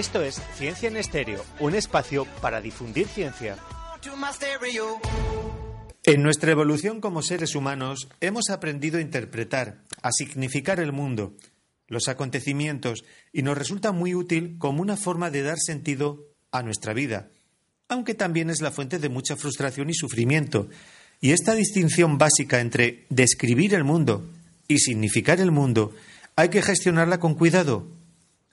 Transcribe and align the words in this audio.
Esto 0.00 0.22
es 0.22 0.40
Ciencia 0.56 0.88
en 0.88 0.96
Estéreo, 0.96 1.44
un 1.58 1.74
espacio 1.74 2.24
para 2.40 2.62
difundir 2.62 3.06
ciencia. 3.06 3.58
En 6.04 6.22
nuestra 6.22 6.52
evolución 6.52 7.02
como 7.02 7.20
seres 7.20 7.54
humanos 7.54 8.08
hemos 8.22 8.48
aprendido 8.48 8.96
a 8.96 9.02
interpretar, 9.02 9.82
a 10.00 10.10
significar 10.10 10.80
el 10.80 10.92
mundo, 10.92 11.34
los 11.86 12.08
acontecimientos, 12.08 13.04
y 13.30 13.42
nos 13.42 13.58
resulta 13.58 13.92
muy 13.92 14.14
útil 14.14 14.56
como 14.56 14.80
una 14.80 14.96
forma 14.96 15.30
de 15.30 15.42
dar 15.42 15.58
sentido 15.58 16.30
a 16.50 16.62
nuestra 16.62 16.94
vida, 16.94 17.28
aunque 17.86 18.14
también 18.14 18.48
es 18.48 18.62
la 18.62 18.70
fuente 18.70 19.00
de 19.00 19.10
mucha 19.10 19.36
frustración 19.36 19.90
y 19.90 19.94
sufrimiento. 19.94 20.70
Y 21.20 21.32
esta 21.32 21.54
distinción 21.54 22.16
básica 22.16 22.60
entre 22.60 23.04
describir 23.10 23.74
el 23.74 23.84
mundo 23.84 24.30
y 24.66 24.78
significar 24.78 25.42
el 25.42 25.50
mundo 25.50 25.92
hay 26.36 26.48
que 26.48 26.62
gestionarla 26.62 27.20
con 27.20 27.34
cuidado, 27.34 27.99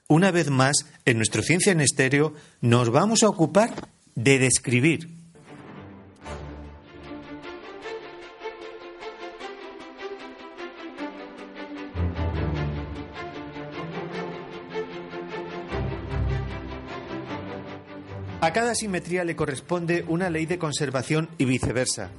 una 0.08 0.30
vez 0.30 0.48
más, 0.48 0.86
en 1.04 1.18
nuestro 1.18 1.42
Ciencia 1.42 1.70
en 1.70 1.82
Estéreo 1.82 2.32
nos 2.62 2.90
vamos 2.90 3.22
a 3.22 3.28
ocupar 3.28 3.88
de 4.14 4.38
describir. 4.38 5.10
A 18.40 18.52
cada 18.54 18.74
simetría 18.74 19.24
le 19.24 19.36
corresponde 19.36 20.06
una 20.08 20.30
ley 20.30 20.46
de 20.46 20.58
conservación 20.58 21.28
y 21.36 21.44
viceversa. 21.44 22.10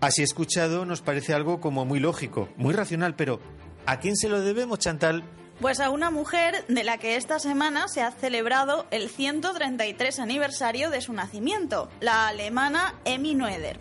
Así 0.00 0.22
escuchado 0.22 0.84
nos 0.84 1.00
parece 1.00 1.32
algo 1.32 1.60
como 1.60 1.84
muy 1.84 2.00
lógico, 2.00 2.48
muy 2.56 2.74
racional, 2.74 3.14
pero 3.14 3.40
¿a 3.86 4.00
quién 4.00 4.16
se 4.16 4.28
lo 4.28 4.40
debemos, 4.40 4.80
Chantal? 4.80 5.22
Pues 5.60 5.78
a 5.80 5.90
una 5.90 6.10
mujer 6.10 6.64
de 6.68 6.84
la 6.84 6.96
que 6.96 7.16
esta 7.16 7.38
semana 7.38 7.86
se 7.86 8.00
ha 8.00 8.12
celebrado 8.12 8.86
el 8.90 9.10
133 9.10 10.18
aniversario 10.18 10.88
de 10.88 11.02
su 11.02 11.12
nacimiento, 11.12 11.90
la 12.00 12.28
alemana 12.28 12.94
Emmy 13.04 13.34
Noether, 13.34 13.78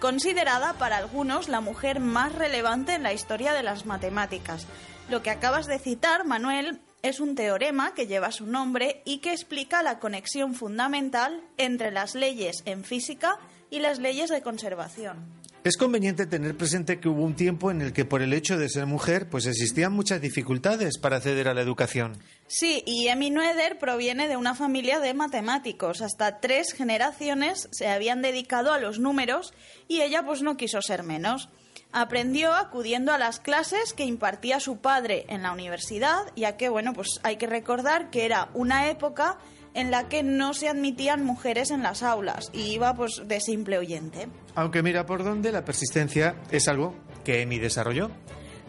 considerada 0.00 0.72
para 0.78 0.96
algunos 0.96 1.50
la 1.50 1.60
mujer 1.60 2.00
más 2.00 2.34
relevante 2.34 2.94
en 2.94 3.02
la 3.02 3.12
historia 3.12 3.52
de 3.52 3.62
las 3.62 3.84
matemáticas. 3.84 4.66
Lo 5.10 5.22
que 5.22 5.28
acabas 5.28 5.66
de 5.66 5.78
citar, 5.78 6.24
Manuel, 6.24 6.80
es 7.02 7.20
un 7.20 7.34
teorema 7.34 7.92
que 7.92 8.06
lleva 8.06 8.32
su 8.32 8.46
nombre 8.46 9.02
y 9.04 9.18
que 9.18 9.32
explica 9.32 9.82
la 9.82 9.98
conexión 9.98 10.54
fundamental 10.54 11.42
entre 11.58 11.90
las 11.92 12.14
leyes 12.14 12.62
en 12.64 12.84
física 12.84 13.38
y 13.68 13.80
las 13.80 13.98
leyes 13.98 14.30
de 14.30 14.40
conservación. 14.40 15.37
Es 15.68 15.76
conveniente 15.76 16.24
tener 16.24 16.56
presente 16.56 16.98
que 16.98 17.10
hubo 17.10 17.22
un 17.22 17.36
tiempo 17.36 17.70
en 17.70 17.82
el 17.82 17.92
que 17.92 18.06
por 18.06 18.22
el 18.22 18.32
hecho 18.32 18.56
de 18.56 18.70
ser 18.70 18.86
mujer, 18.86 19.28
pues 19.28 19.44
existían 19.44 19.92
muchas 19.92 20.18
dificultades 20.18 20.96
para 20.96 21.16
acceder 21.16 21.46
a 21.46 21.52
la 21.52 21.60
educación. 21.60 22.16
Sí, 22.46 22.82
y 22.86 23.08
Emmy 23.08 23.28
Noether 23.28 23.78
proviene 23.78 24.28
de 24.28 24.38
una 24.38 24.54
familia 24.54 24.98
de 24.98 25.12
matemáticos. 25.12 26.00
Hasta 26.00 26.40
tres 26.40 26.72
generaciones 26.72 27.68
se 27.70 27.88
habían 27.88 28.22
dedicado 28.22 28.72
a 28.72 28.78
los 28.80 28.98
números 28.98 29.52
y 29.88 30.00
ella 30.00 30.24
pues 30.24 30.40
no 30.40 30.56
quiso 30.56 30.80
ser 30.80 31.02
menos. 31.02 31.50
Aprendió 31.92 32.54
acudiendo 32.54 33.12
a 33.12 33.18
las 33.18 33.38
clases 33.38 33.92
que 33.92 34.06
impartía 34.06 34.60
su 34.60 34.78
padre 34.78 35.26
en 35.28 35.42
la 35.42 35.52
universidad, 35.52 36.32
ya 36.34 36.56
que 36.56 36.70
bueno, 36.70 36.94
pues 36.94 37.20
hay 37.24 37.36
que 37.36 37.46
recordar 37.46 38.08
que 38.08 38.24
era 38.24 38.48
una 38.54 38.88
época 38.88 39.36
en 39.78 39.92
la 39.92 40.08
que 40.08 40.24
no 40.24 40.54
se 40.54 40.68
admitían 40.68 41.24
mujeres 41.24 41.70
en 41.70 41.84
las 41.84 42.02
aulas 42.02 42.50
y 42.52 42.72
iba 42.72 42.94
pues 42.94 43.22
de 43.24 43.40
simple 43.40 43.78
oyente. 43.78 44.28
Aunque 44.56 44.82
mira 44.82 45.06
por 45.06 45.22
dónde 45.22 45.52
la 45.52 45.64
persistencia 45.64 46.34
es 46.50 46.66
algo 46.66 46.96
que 47.24 47.42
Emi 47.42 47.60
desarrolló. 47.60 48.10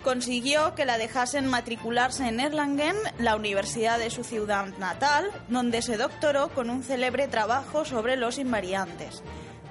Consiguió 0.04 0.76
que 0.76 0.86
la 0.86 1.00
dejasen 1.00 1.48
matricularse 1.48 2.28
en 2.28 2.40
Erlangen, 2.40 2.96
la 3.18 3.36
universidad 3.36 3.98
de 3.98 4.12
su 4.12 4.24
ciudad 4.24 4.68
natal, 4.78 5.26
donde 5.50 5.82
se 5.82 5.98
doctoró 5.98 6.50
con 6.50 6.70
un 6.70 6.84
célebre 6.84 7.28
trabajo 7.28 7.86
sobre 7.86 8.16
los 8.16 8.38
invariantes. 8.38 9.24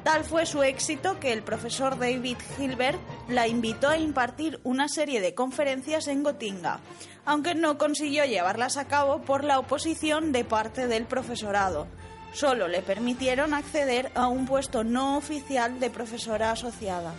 Tal 0.04 0.25
fue 0.25 0.47
su 0.47 0.62
éxito 0.62 1.19
que 1.20 1.32
el 1.32 1.42
profesor 1.42 1.98
David 1.98 2.38
Hilbert 2.59 2.98
la 3.28 3.48
invitó 3.48 3.88
a 3.88 3.98
impartir 3.98 4.60
una 4.64 4.88
serie 4.88 5.20
de 5.20 5.34
conferencias 5.34 6.09
en 6.09 6.22
Gotinga, 6.22 6.81
aunque 7.25 7.54
no 7.54 7.76
consiguió 7.78 8.25
llevarlas 8.25 8.76
a 8.76 8.87
cabo 8.87 9.20
por 9.22 9.44
la 9.44 9.58
oposición 9.58 10.32
de 10.32 10.44
parte 10.44 10.87
del 10.87 11.04
profesorado. 11.04 11.87
Solo 12.32 12.69
le 12.69 12.82
permitieron 12.82 13.54
acceder 13.54 14.10
a 14.14 14.28
un 14.28 14.47
puesto 14.47 14.84
no 14.84 15.16
oficial 15.16 15.81
de 15.81 15.91
profesora 15.91 16.53
asociada. 16.53 17.14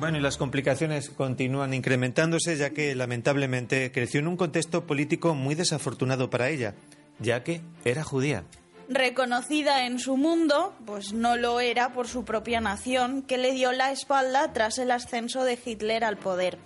Bueno, 0.00 0.18
y 0.18 0.20
las 0.20 0.36
complicaciones 0.36 1.10
continúan 1.10 1.72
incrementándose 1.72 2.56
ya 2.56 2.70
que 2.70 2.94
lamentablemente 2.94 3.92
creció 3.92 4.20
en 4.20 4.26
un 4.26 4.36
contexto 4.36 4.86
político 4.86 5.34
muy 5.34 5.54
desafortunado 5.54 6.30
para 6.30 6.48
ella, 6.48 6.74
ya 7.20 7.44
que 7.44 7.60
era 7.84 8.02
judía. 8.02 8.44
Reconocida 8.88 9.86
en 9.86 9.98
su 9.98 10.16
mundo, 10.16 10.74
pues 10.84 11.12
no 11.12 11.36
lo 11.36 11.60
era 11.60 11.92
por 11.92 12.06
su 12.06 12.24
propia 12.24 12.60
nación, 12.60 13.22
que 13.22 13.38
le 13.38 13.52
dio 13.52 13.72
la 13.72 13.92
espalda 13.92 14.52
tras 14.52 14.78
el 14.78 14.90
ascenso 14.90 15.44
de 15.44 15.58
Hitler 15.64 16.04
al 16.04 16.16
poder 16.16 16.58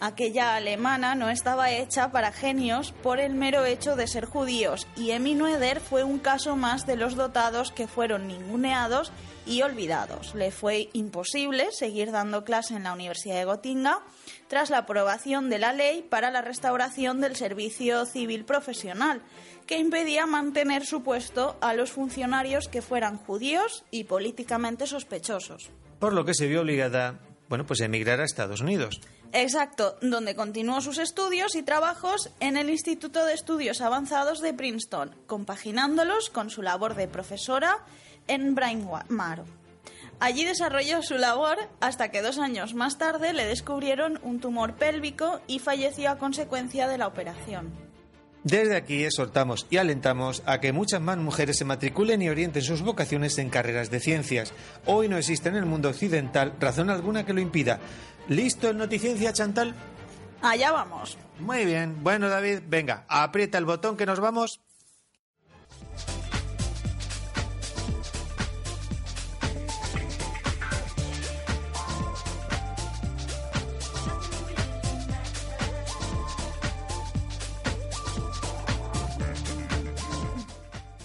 aquella 0.00 0.56
alemana 0.56 1.14
no 1.14 1.28
estaba 1.30 1.70
hecha 1.70 2.10
para 2.12 2.32
genios 2.32 2.92
por 3.02 3.20
el 3.20 3.34
mero 3.34 3.64
hecho 3.64 3.96
de 3.96 4.06
ser 4.06 4.26
judíos 4.26 4.86
y 4.96 5.10
Emmy 5.10 5.34
Noether 5.34 5.80
fue 5.80 6.04
un 6.04 6.18
caso 6.18 6.56
más 6.56 6.86
de 6.86 6.96
los 6.96 7.16
dotados 7.16 7.72
que 7.72 7.88
fueron 7.88 8.28
ninguneados 8.28 9.12
y 9.48 9.62
olvidados. 9.62 10.34
Le 10.34 10.50
fue 10.50 10.90
imposible 10.92 11.68
seguir 11.72 12.12
dando 12.12 12.44
clase 12.44 12.74
en 12.74 12.84
la 12.84 12.92
Universidad 12.92 13.36
de 13.36 13.44
Gotinga 13.44 14.00
tras 14.46 14.70
la 14.70 14.78
aprobación 14.78 15.48
de 15.48 15.58
la 15.58 15.72
ley 15.72 16.02
para 16.08 16.30
la 16.30 16.42
restauración 16.42 17.20
del 17.20 17.34
servicio 17.34 18.04
civil 18.04 18.44
profesional, 18.44 19.22
que 19.66 19.78
impedía 19.78 20.26
mantener 20.26 20.84
su 20.84 21.02
puesto 21.02 21.56
a 21.60 21.74
los 21.74 21.90
funcionarios 21.90 22.68
que 22.68 22.82
fueran 22.82 23.18
judíos 23.18 23.84
y 23.90 24.04
políticamente 24.04 24.86
sospechosos. 24.86 25.70
Por 25.98 26.12
lo 26.12 26.24
que 26.24 26.34
se 26.34 26.46
vio 26.46 26.60
obligada, 26.60 27.18
bueno, 27.48 27.66
pues 27.66 27.80
a 27.80 27.86
emigrar 27.86 28.20
a 28.20 28.24
Estados 28.24 28.60
Unidos. 28.60 29.00
Exacto, 29.32 29.96
donde 30.00 30.34
continuó 30.34 30.80
sus 30.80 30.98
estudios 30.98 31.54
y 31.54 31.62
trabajos 31.62 32.30
en 32.40 32.56
el 32.56 32.70
Instituto 32.70 33.24
de 33.24 33.34
Estudios 33.34 33.82
Avanzados 33.82 34.40
de 34.40 34.54
Princeton, 34.54 35.14
compaginándolos 35.26 36.30
con 36.30 36.48
su 36.48 36.62
labor 36.62 36.94
de 36.94 37.08
profesora 37.08 37.84
en 38.26 38.54
Bryn 38.54 38.88
Mawr. 39.08 39.44
Allí 40.20 40.44
desarrolló 40.44 41.02
su 41.02 41.16
labor 41.16 41.58
hasta 41.80 42.10
que 42.10 42.22
dos 42.22 42.38
años 42.38 42.74
más 42.74 42.98
tarde 42.98 43.32
le 43.32 43.46
descubrieron 43.46 44.18
un 44.22 44.40
tumor 44.40 44.74
pélvico 44.74 45.40
y 45.46 45.58
falleció 45.58 46.10
a 46.10 46.18
consecuencia 46.18 46.88
de 46.88 46.98
la 46.98 47.06
operación. 47.06 47.87
Desde 48.44 48.76
aquí 48.76 49.04
exhortamos 49.04 49.66
y 49.68 49.78
alentamos 49.78 50.42
a 50.46 50.60
que 50.60 50.72
muchas 50.72 51.00
más 51.00 51.18
mujeres 51.18 51.58
se 51.58 51.64
matriculen 51.64 52.22
y 52.22 52.28
orienten 52.28 52.62
sus 52.62 52.82
vocaciones 52.82 53.36
en 53.38 53.50
carreras 53.50 53.90
de 53.90 54.00
ciencias. 54.00 54.52
Hoy 54.86 55.08
no 55.08 55.18
existe 55.18 55.48
en 55.48 55.56
el 55.56 55.66
mundo 55.66 55.88
occidental 55.88 56.54
razón 56.60 56.88
alguna 56.88 57.26
que 57.26 57.32
lo 57.32 57.40
impida. 57.40 57.80
¿Listo 58.28 58.68
en 58.70 58.78
Noticiencia, 58.78 59.32
Chantal? 59.32 59.74
Allá 60.40 60.70
vamos. 60.70 61.18
Muy 61.40 61.64
bien. 61.64 62.02
Bueno, 62.02 62.28
David, 62.28 62.60
venga, 62.68 63.04
aprieta 63.08 63.58
el 63.58 63.64
botón 63.64 63.96
que 63.96 64.06
nos 64.06 64.20
vamos. 64.20 64.60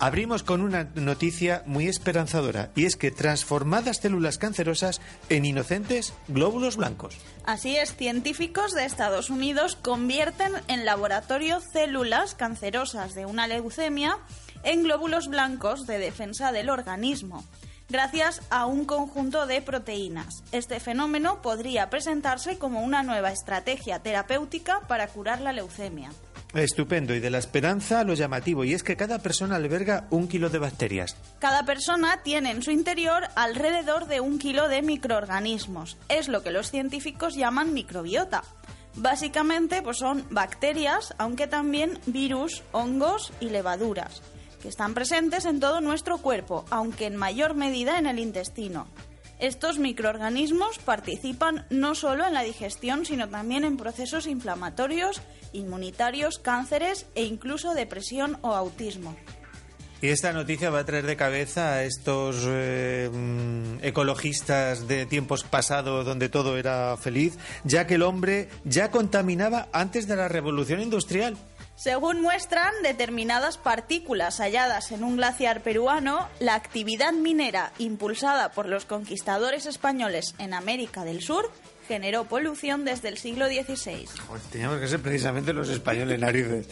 Abrimos 0.04 0.44
con 0.44 0.60
una 0.60 0.84
noticia 0.96 1.64
muy 1.66 1.88
esperanzadora 1.88 2.72
y 2.76 2.84
es 2.84 2.98
que 2.98 3.10
transformadas 3.10 4.02
células 4.02 4.38
cancerosas 4.38 5.00
en 5.30 5.46
inocentes 5.46 6.14
glóbulos 6.28 6.76
blancos. 6.76 7.16
Así 7.46 7.78
es, 7.78 7.96
científicos 7.96 8.74
de 8.74 8.84
Estados 8.84 9.30
Unidos 9.30 9.78
convierten 9.82 10.52
en 10.68 10.84
laboratorio 10.84 11.62
células 11.62 12.36
cancerosas 12.36 13.14
de 13.14 13.26
una 13.26 13.48
leucemia 13.48 14.18
en 14.64 14.84
glóbulos 14.84 15.30
blancos 15.30 15.88
de 15.88 16.00
defensa 16.00 16.52
del 16.52 16.70
organismo. 16.70 17.46
gracias 17.88 18.42
a 18.50 18.66
un 18.66 18.84
conjunto 18.84 19.46
de 19.46 19.62
proteínas. 19.62 20.44
Este 20.52 20.82
fenómeno 20.82 21.42
podría 21.42 21.90
presentarse 21.90 22.58
como 22.58 22.84
una 22.84 23.04
nueva 23.04 23.32
estrategia 23.32 24.00
terapéutica 24.00 24.82
para 24.90 25.08
curar 25.08 25.40
la 25.40 25.54
leucemia. 25.54 26.12
Estupendo, 26.54 27.16
y 27.16 27.20
de 27.20 27.32
la 27.32 27.40
esperanza 27.40 28.00
a 28.00 28.04
lo 28.04 28.14
llamativo, 28.14 28.64
y 28.64 28.74
es 28.74 28.84
que 28.84 28.96
cada 28.96 29.20
persona 29.20 29.56
alberga 29.56 30.06
un 30.12 30.28
kilo 30.28 30.50
de 30.50 30.60
bacterias. 30.60 31.16
Cada 31.40 31.66
persona 31.66 32.22
tiene 32.22 32.52
en 32.52 32.62
su 32.62 32.70
interior 32.70 33.24
alrededor 33.36 34.06
de 34.06 34.20
un 34.20 34.38
kilo 34.38 34.68
de 34.68 34.84
microorganismos. 34.84 35.98
Es 36.10 36.28
lo 36.28 36.44
que 36.44 36.52
los 36.52 36.70
científicos 36.70 37.36
llaman 37.36 37.74
microbiota. 37.74 38.44
Básicamente 38.96 39.82
pues 39.82 39.98
son 39.98 40.26
bacterias, 40.30 41.16
aunque 41.18 41.48
también 41.48 42.00
virus, 42.06 42.62
hongos 42.72 43.34
y 43.40 43.50
levaduras, 43.50 44.22
que 44.62 44.68
están 44.68 44.94
presentes 44.94 45.46
en 45.46 45.60
todo 45.60 45.82
nuestro 45.82 46.20
cuerpo, 46.20 46.66
aunque 46.70 47.08
en 47.08 47.16
mayor 47.16 47.56
medida 47.56 47.98
en 47.98 48.06
el 48.06 48.20
intestino. 48.20 48.88
Estos 49.44 49.78
microorganismos 49.78 50.80
participan 50.80 51.66
no 51.70 51.96
solo 51.96 52.26
en 52.26 52.34
la 52.34 52.44
digestión, 52.44 53.06
sino 53.06 53.28
también 53.28 53.66
en 53.66 53.76
procesos 53.76 54.26
inflamatorios, 54.26 55.22
inmunitarios, 55.52 56.40
cánceres 56.40 57.08
e 57.14 57.26
incluso 57.26 57.74
depresión 57.74 58.38
o 58.40 58.54
autismo. 58.54 59.18
Y 60.02 60.08
esta 60.08 60.32
noticia 60.32 60.70
va 60.70 60.80
a 60.80 60.86
traer 60.86 61.06
de 61.06 61.18
cabeza 61.18 61.74
a 61.74 61.84
estos 61.84 62.46
eh, 62.48 63.10
ecologistas 63.82 64.88
de 64.88 65.06
tiempos 65.06 65.44
pasados 65.44 66.06
donde 66.06 66.30
todo 66.30 66.58
era 66.58 66.96
feliz, 66.96 67.38
ya 67.66 67.86
que 67.86 67.96
el 67.96 68.04
hombre 68.04 68.48
ya 68.64 68.92
contaminaba 68.92 69.68
antes 69.74 70.08
de 70.08 70.16
la 70.16 70.30
revolución 70.30 70.80
industrial. 70.80 71.36
Según 71.76 72.22
muestran 72.22 72.72
determinadas 72.84 73.58
partículas 73.58 74.40
halladas 74.40 74.92
en 74.92 75.04
un 75.04 75.18
glaciar 75.18 75.62
peruano, 75.62 76.30
la 76.40 76.56
actividad 76.56 77.14
minera 77.14 77.74
impulsada 77.80 78.52
por 78.52 78.68
los 78.68 78.86
conquistadores 78.86 79.66
españoles 79.66 80.36
en 80.38 80.54
América 80.54 81.04
del 81.04 81.22
Sur 81.22 81.52
generó 81.88 82.26
polución 82.26 82.86
desde 82.86 83.10
el 83.10 83.18
siglo 83.18 83.48
XVI. 83.48 84.08
teníamos 84.52 84.80
que 84.80 84.88
ser 84.88 85.02
precisamente 85.02 85.52
los 85.52 85.70
españoles 85.70 86.20
narices. 86.20 86.68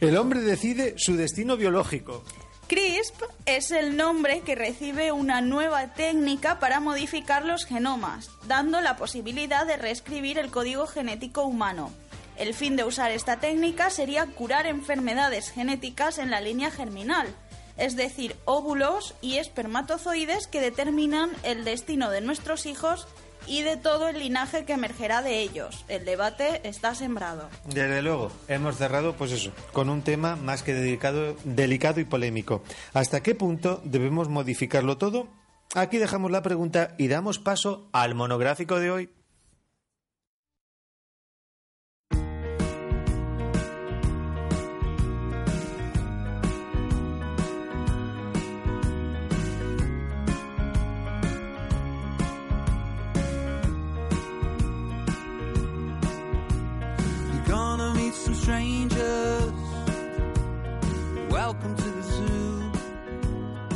El 0.00 0.16
hombre 0.16 0.40
decide 0.40 0.94
su 0.98 1.16
destino 1.16 1.56
biológico. 1.56 2.22
CRISP 2.68 3.22
es 3.44 3.70
el 3.70 3.96
nombre 3.96 4.40
que 4.40 4.54
recibe 4.54 5.12
una 5.12 5.40
nueva 5.40 5.92
técnica 5.94 6.58
para 6.58 6.80
modificar 6.80 7.44
los 7.44 7.66
genomas, 7.66 8.30
dando 8.46 8.80
la 8.80 8.96
posibilidad 8.96 9.66
de 9.66 9.76
reescribir 9.76 10.38
el 10.38 10.50
código 10.50 10.86
genético 10.86 11.44
humano. 11.44 11.92
El 12.36 12.54
fin 12.54 12.76
de 12.76 12.84
usar 12.84 13.10
esta 13.10 13.38
técnica 13.38 13.90
sería 13.90 14.26
curar 14.26 14.66
enfermedades 14.66 15.50
genéticas 15.50 16.18
en 16.18 16.30
la 16.30 16.40
línea 16.40 16.70
germinal, 16.70 17.28
es 17.76 17.96
decir, 17.96 18.36
óvulos 18.44 19.14
y 19.20 19.38
espermatozoides 19.38 20.46
que 20.46 20.60
determinan 20.60 21.30
el 21.42 21.64
destino 21.64 22.10
de 22.10 22.20
nuestros 22.20 22.66
hijos 22.66 23.06
y 23.46 23.62
de 23.62 23.76
todo 23.76 24.08
el 24.08 24.18
linaje 24.18 24.64
que 24.64 24.74
emergerá 24.74 25.22
de 25.22 25.40
ellos. 25.40 25.84
El 25.88 26.04
debate 26.04 26.60
está 26.64 26.94
sembrado. 26.94 27.48
Desde 27.66 28.02
luego, 28.02 28.30
hemos 28.48 28.76
cerrado, 28.76 29.14
pues 29.14 29.32
eso, 29.32 29.52
con 29.72 29.88
un 29.88 30.02
tema 30.02 30.36
más 30.36 30.62
que 30.62 30.74
delicado 30.74 32.00
y 32.00 32.04
polémico. 32.04 32.62
¿Hasta 32.92 33.22
qué 33.22 33.34
punto 33.34 33.80
debemos 33.84 34.28
modificarlo 34.28 34.96
todo? 34.96 35.28
Aquí 35.74 35.98
dejamos 35.98 36.30
la 36.30 36.42
pregunta 36.42 36.94
y 36.98 37.08
damos 37.08 37.38
paso 37.38 37.88
al 37.92 38.14
monográfico 38.14 38.78
de 38.78 38.90
hoy. 38.90 39.10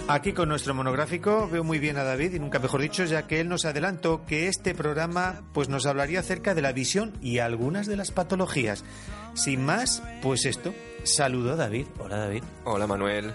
Aquí 0.09 0.33
con 0.33 0.49
nuestro 0.49 0.73
monográfico 0.73 1.49
veo 1.51 1.65
muy 1.65 1.81
bien 1.81 1.97
a 1.97 2.05
David 2.05 2.35
y 2.35 2.39
nunca 2.39 2.61
mejor 2.61 2.81
dicho, 2.81 3.05
ya 3.05 3.27
que 3.27 3.41
él 3.41 3.49
nos 3.49 3.65
adelantó 3.65 4.25
que 4.25 4.47
este 4.47 4.73
programa 4.73 5.43
pues 5.53 5.69
nos 5.69 5.85
hablaría 5.85 6.21
acerca 6.21 6.55
de 6.55 6.63
la 6.63 6.73
visión 6.73 7.13
y 7.21 7.39
algunas 7.39 7.89
de 7.89 7.97
las 7.97 8.13
patologías. 8.13 8.85
Sin 9.35 9.65
más, 9.65 10.05
pues 10.23 10.47
esto. 10.47 10.73
Saludo 11.03 11.57
David. 11.57 11.87
Hola 11.99 12.19
David. 12.19 12.45
Hola 12.65 12.87
Manuel. 12.87 13.35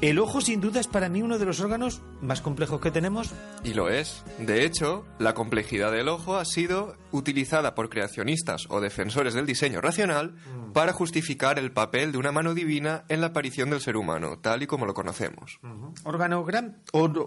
El 0.00 0.18
ojo 0.18 0.40
sin 0.40 0.60
duda 0.60 0.80
es 0.80 0.86
para 0.86 1.08
mí 1.08 1.22
uno 1.22 1.38
de 1.38 1.46
los 1.46 1.60
órganos 1.60 2.02
más 2.20 2.40
complejos 2.40 2.80
que 2.80 2.90
tenemos. 2.90 3.32
Y 3.62 3.74
lo 3.74 3.88
es. 3.88 4.22
De 4.38 4.64
hecho, 4.64 5.06
la 5.18 5.34
complejidad 5.34 5.92
del 5.92 6.08
ojo 6.08 6.36
ha 6.36 6.44
sido 6.44 6.96
utilizada 7.10 7.74
por 7.74 7.88
creacionistas 7.88 8.66
o 8.68 8.80
defensores 8.80 9.34
del 9.34 9.46
diseño 9.46 9.80
racional. 9.80 10.34
Para 10.74 10.92
justificar 10.92 11.58
el 11.58 11.72
papel 11.72 12.12
de 12.12 12.18
una 12.18 12.32
mano 12.32 12.52
divina 12.52 13.04
en 13.08 13.22
la 13.22 13.28
aparición 13.28 13.70
del 13.70 13.80
ser 13.80 13.96
humano, 13.96 14.38
tal 14.40 14.62
y 14.62 14.66
como 14.66 14.84
lo 14.84 14.92
conocemos. 14.92 15.58
Organogram 16.04 16.74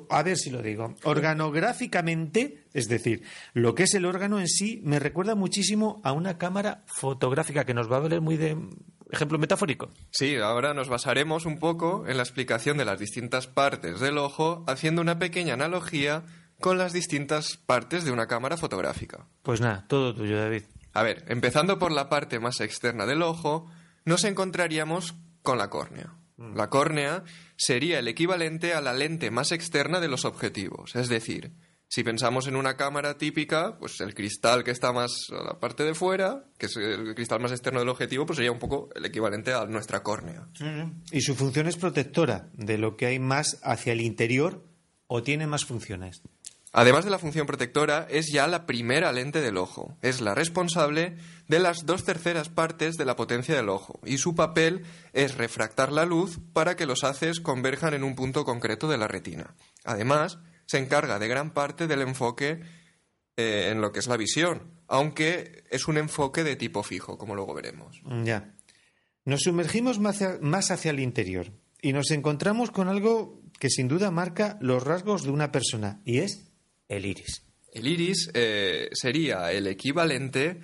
a 0.09 0.23
ver 0.23 0.37
si 0.37 0.51
lo 0.51 0.61
digo. 0.61 0.95
Organográficamente, 1.03 2.65
es 2.73 2.87
decir, 2.87 3.23
lo 3.53 3.73
que 3.73 3.83
es 3.83 3.93
el 3.95 4.05
órgano 4.05 4.39
en 4.39 4.47
sí 4.47 4.81
me 4.83 4.99
recuerda 4.99 5.33
muchísimo 5.33 6.01
a 6.03 6.11
una 6.11 6.37
cámara 6.37 6.83
fotográfica 6.85 7.65
que 7.65 7.73
nos 7.73 7.91
va 7.91 7.97
a 7.97 8.01
valer 8.01 8.21
muy 8.21 8.37
de 8.37 8.57
ejemplo 9.11 9.39
metafórico. 9.39 9.89
Sí, 10.11 10.35
ahora 10.35 10.73
nos 10.73 10.89
basaremos 10.89 11.45
un 11.45 11.57
poco 11.57 12.05
en 12.07 12.17
la 12.17 12.23
explicación 12.23 12.77
de 12.77 12.85
las 12.85 12.99
distintas 12.99 13.47
partes 13.47 13.99
del 13.99 14.17
ojo, 14.17 14.63
haciendo 14.67 15.01
una 15.01 15.17
pequeña 15.19 15.53
analogía 15.53 16.23
con 16.59 16.77
las 16.77 16.91
distintas 16.91 17.57
partes 17.57 18.03
de 18.03 18.11
una 18.11 18.27
cámara 18.27 18.57
fotográfica. 18.57 19.25
Pues 19.43 19.61
nada, 19.61 19.85
todo 19.87 20.13
tuyo, 20.13 20.37
David. 20.37 20.63
A 20.97 21.03
ver, 21.03 21.23
empezando 21.27 21.77
por 21.77 21.91
la 21.91 22.09
parte 22.09 22.39
más 22.39 22.59
externa 22.59 23.05
del 23.05 23.21
ojo, 23.21 23.69
nos 24.03 24.23
encontraríamos 24.23 25.13
con 25.43 25.59
la 25.59 25.69
córnea. 25.69 26.15
Mm. 26.37 26.55
La 26.55 26.71
córnea 26.71 27.23
sería 27.55 27.99
el 27.99 28.07
equivalente 28.07 28.73
a 28.73 28.81
la 28.81 28.93
lente 28.93 29.29
más 29.29 29.51
externa 29.51 29.99
de 29.99 30.07
los 30.07 30.25
objetivos, 30.25 30.95
es 30.95 31.07
decir, 31.07 31.51
si 31.87 32.03
pensamos 32.03 32.47
en 32.47 32.55
una 32.55 32.77
cámara 32.77 33.15
típica, 33.15 33.77
pues 33.77 34.01
el 34.01 34.15
cristal 34.15 34.63
que 34.63 34.71
está 34.71 34.91
más 34.91 35.27
a 35.29 35.43
la 35.43 35.59
parte 35.59 35.83
de 35.83 35.93
fuera, 35.93 36.45
que 36.57 36.65
es 36.65 36.75
el 36.77 37.13
cristal 37.13 37.41
más 37.41 37.51
externo 37.51 37.79
del 37.79 37.89
objetivo, 37.89 38.25
pues 38.25 38.37
sería 38.37 38.51
un 38.51 38.57
poco 38.57 38.89
el 38.95 39.05
equivalente 39.05 39.53
a 39.53 39.65
nuestra 39.67 40.01
córnea. 40.01 40.47
Y 41.11 41.21
su 41.21 41.35
función 41.35 41.67
es 41.67 41.77
protectora 41.77 42.49
de 42.53 42.79
lo 42.79 42.97
que 42.97 43.05
hay 43.05 43.19
más 43.19 43.59
hacia 43.61 43.93
el 43.93 44.01
interior 44.01 44.65
o 45.05 45.21
tiene 45.21 45.45
más 45.45 45.63
funciones. 45.63 46.23
Además 46.73 47.05
de 47.05 47.11
la 47.11 47.19
función 47.19 47.47
protectora, 47.47 48.07
es 48.09 48.27
ya 48.31 48.45
la 48.47 48.65
primera 48.65 49.11
lente 49.11 49.41
del 49.41 49.57
ojo. 49.57 49.97
Es 50.01 50.21
la 50.21 50.35
responsable 50.35 51.17
de 51.47 51.59
las 51.59 51.85
dos 51.85 52.03
terceras 52.03 52.49
partes 52.49 52.97
de 52.97 53.05
la 53.05 53.15
potencia 53.15 53.55
del 53.55 53.69
ojo 53.69 53.99
y 54.05 54.17
su 54.17 54.35
papel 54.35 54.83
es 55.13 55.35
refractar 55.35 55.91
la 55.91 56.05
luz 56.05 56.39
para 56.53 56.75
que 56.75 56.85
los 56.85 57.03
haces 57.03 57.39
converjan 57.39 57.93
en 57.93 58.03
un 58.03 58.15
punto 58.15 58.43
concreto 58.43 58.87
de 58.89 58.97
la 58.97 59.07
retina. 59.07 59.55
Además, 59.85 60.39
se 60.65 60.77
encarga 60.77 61.19
de 61.19 61.27
gran 61.27 61.51
parte 61.51 61.87
del 61.87 62.01
enfoque 62.01 62.61
eh, 63.37 63.69
en 63.71 63.81
lo 63.81 63.91
que 63.91 63.99
es 63.99 64.07
la 64.07 64.17
visión, 64.17 64.73
aunque 64.87 65.63
es 65.69 65.87
un 65.87 65.97
enfoque 65.97 66.43
de 66.43 66.57
tipo 66.57 66.83
fijo, 66.83 67.17
como 67.17 67.35
luego 67.35 67.53
veremos. 67.53 68.01
Ya. 68.23 68.53
Nos 69.23 69.41
sumergimos 69.41 69.99
más 69.99 70.21
hacia, 70.21 70.39
más 70.41 70.71
hacia 70.71 70.91
el 70.91 70.99
interior 70.99 71.51
y 71.81 71.93
nos 71.93 72.11
encontramos 72.11 72.71
con 72.71 72.89
algo 72.89 73.41
que 73.59 73.69
sin 73.69 73.87
duda 73.87 74.11
marca 74.11 74.57
los 74.61 74.83
rasgos 74.83 75.23
de 75.23 75.31
una 75.31 75.51
persona, 75.51 76.01
y 76.05 76.19
es 76.19 76.51
el 76.87 77.05
iris. 77.05 77.43
El 77.71 77.87
iris 77.87 78.29
eh, 78.33 78.89
sería 78.93 79.51
el 79.51 79.67
equivalente 79.67 80.61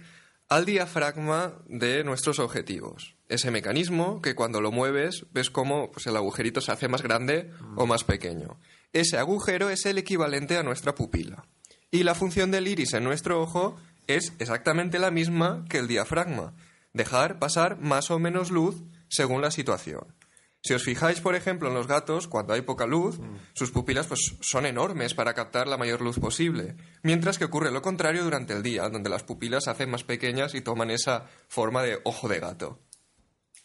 al 0.49 0.65
diafragma 0.65 1.61
de 1.67 2.03
nuestros 2.03 2.39
objetivos. 2.39 3.15
Ese 3.27 3.51
mecanismo 3.51 4.21
que 4.21 4.35
cuando 4.35 4.61
lo 4.61 4.71
mueves 4.71 5.25
ves 5.31 5.49
cómo 5.49 5.91
pues, 5.91 6.05
el 6.07 6.15
agujerito 6.15 6.61
se 6.61 6.71
hace 6.71 6.87
más 6.87 7.01
grande 7.01 7.51
o 7.75 7.85
más 7.85 8.03
pequeño. 8.03 8.59
Ese 8.91 9.17
agujero 9.17 9.69
es 9.69 9.85
el 9.85 9.97
equivalente 9.97 10.57
a 10.57 10.63
nuestra 10.63 10.95
pupila. 10.95 11.45
Y 11.89 12.03
la 12.03 12.15
función 12.15 12.51
del 12.51 12.67
iris 12.67 12.93
en 12.93 13.03
nuestro 13.03 13.41
ojo 13.41 13.77
es 14.07 14.33
exactamente 14.39 14.99
la 14.99 15.11
misma 15.11 15.65
que 15.69 15.79
el 15.79 15.87
diafragma, 15.87 16.53
dejar 16.93 17.39
pasar 17.39 17.79
más 17.79 18.11
o 18.11 18.19
menos 18.19 18.51
luz 18.51 18.83
según 19.09 19.41
la 19.41 19.51
situación. 19.51 20.05
Si 20.63 20.73
os 20.73 20.83
fijáis, 20.83 21.19
por 21.19 21.35
ejemplo, 21.35 21.67
en 21.67 21.73
los 21.73 21.87
gatos, 21.87 22.29
cuando 22.29 22.53
hay 22.53 22.61
poca 22.61 22.87
luz, 22.87 23.19
mm. 23.19 23.35
sus 23.53 23.71
pupilas 23.71 24.07
pues, 24.07 24.37
son 24.39 24.65
enormes 24.65 25.13
para 25.13 25.33
captar 25.33 25.67
la 25.67 25.77
mayor 25.77 25.99
luz 25.99 26.19
posible, 26.19 26.77
mientras 27.01 27.37
que 27.37 27.43
ocurre 27.43 27.69
lo 27.69 27.81
contrario 27.81 28.23
durante 28.23 28.53
el 28.53 28.63
día, 28.63 28.87
donde 28.87 29.09
las 29.09 29.23
pupilas 29.23 29.65
se 29.65 29.71
hacen 29.71 29.89
más 29.89 30.05
pequeñas 30.05 30.55
y 30.55 30.61
toman 30.61 30.89
esa 30.89 31.25
forma 31.49 31.83
de 31.83 31.99
ojo 32.05 32.29
de 32.29 32.39
gato. 32.39 32.79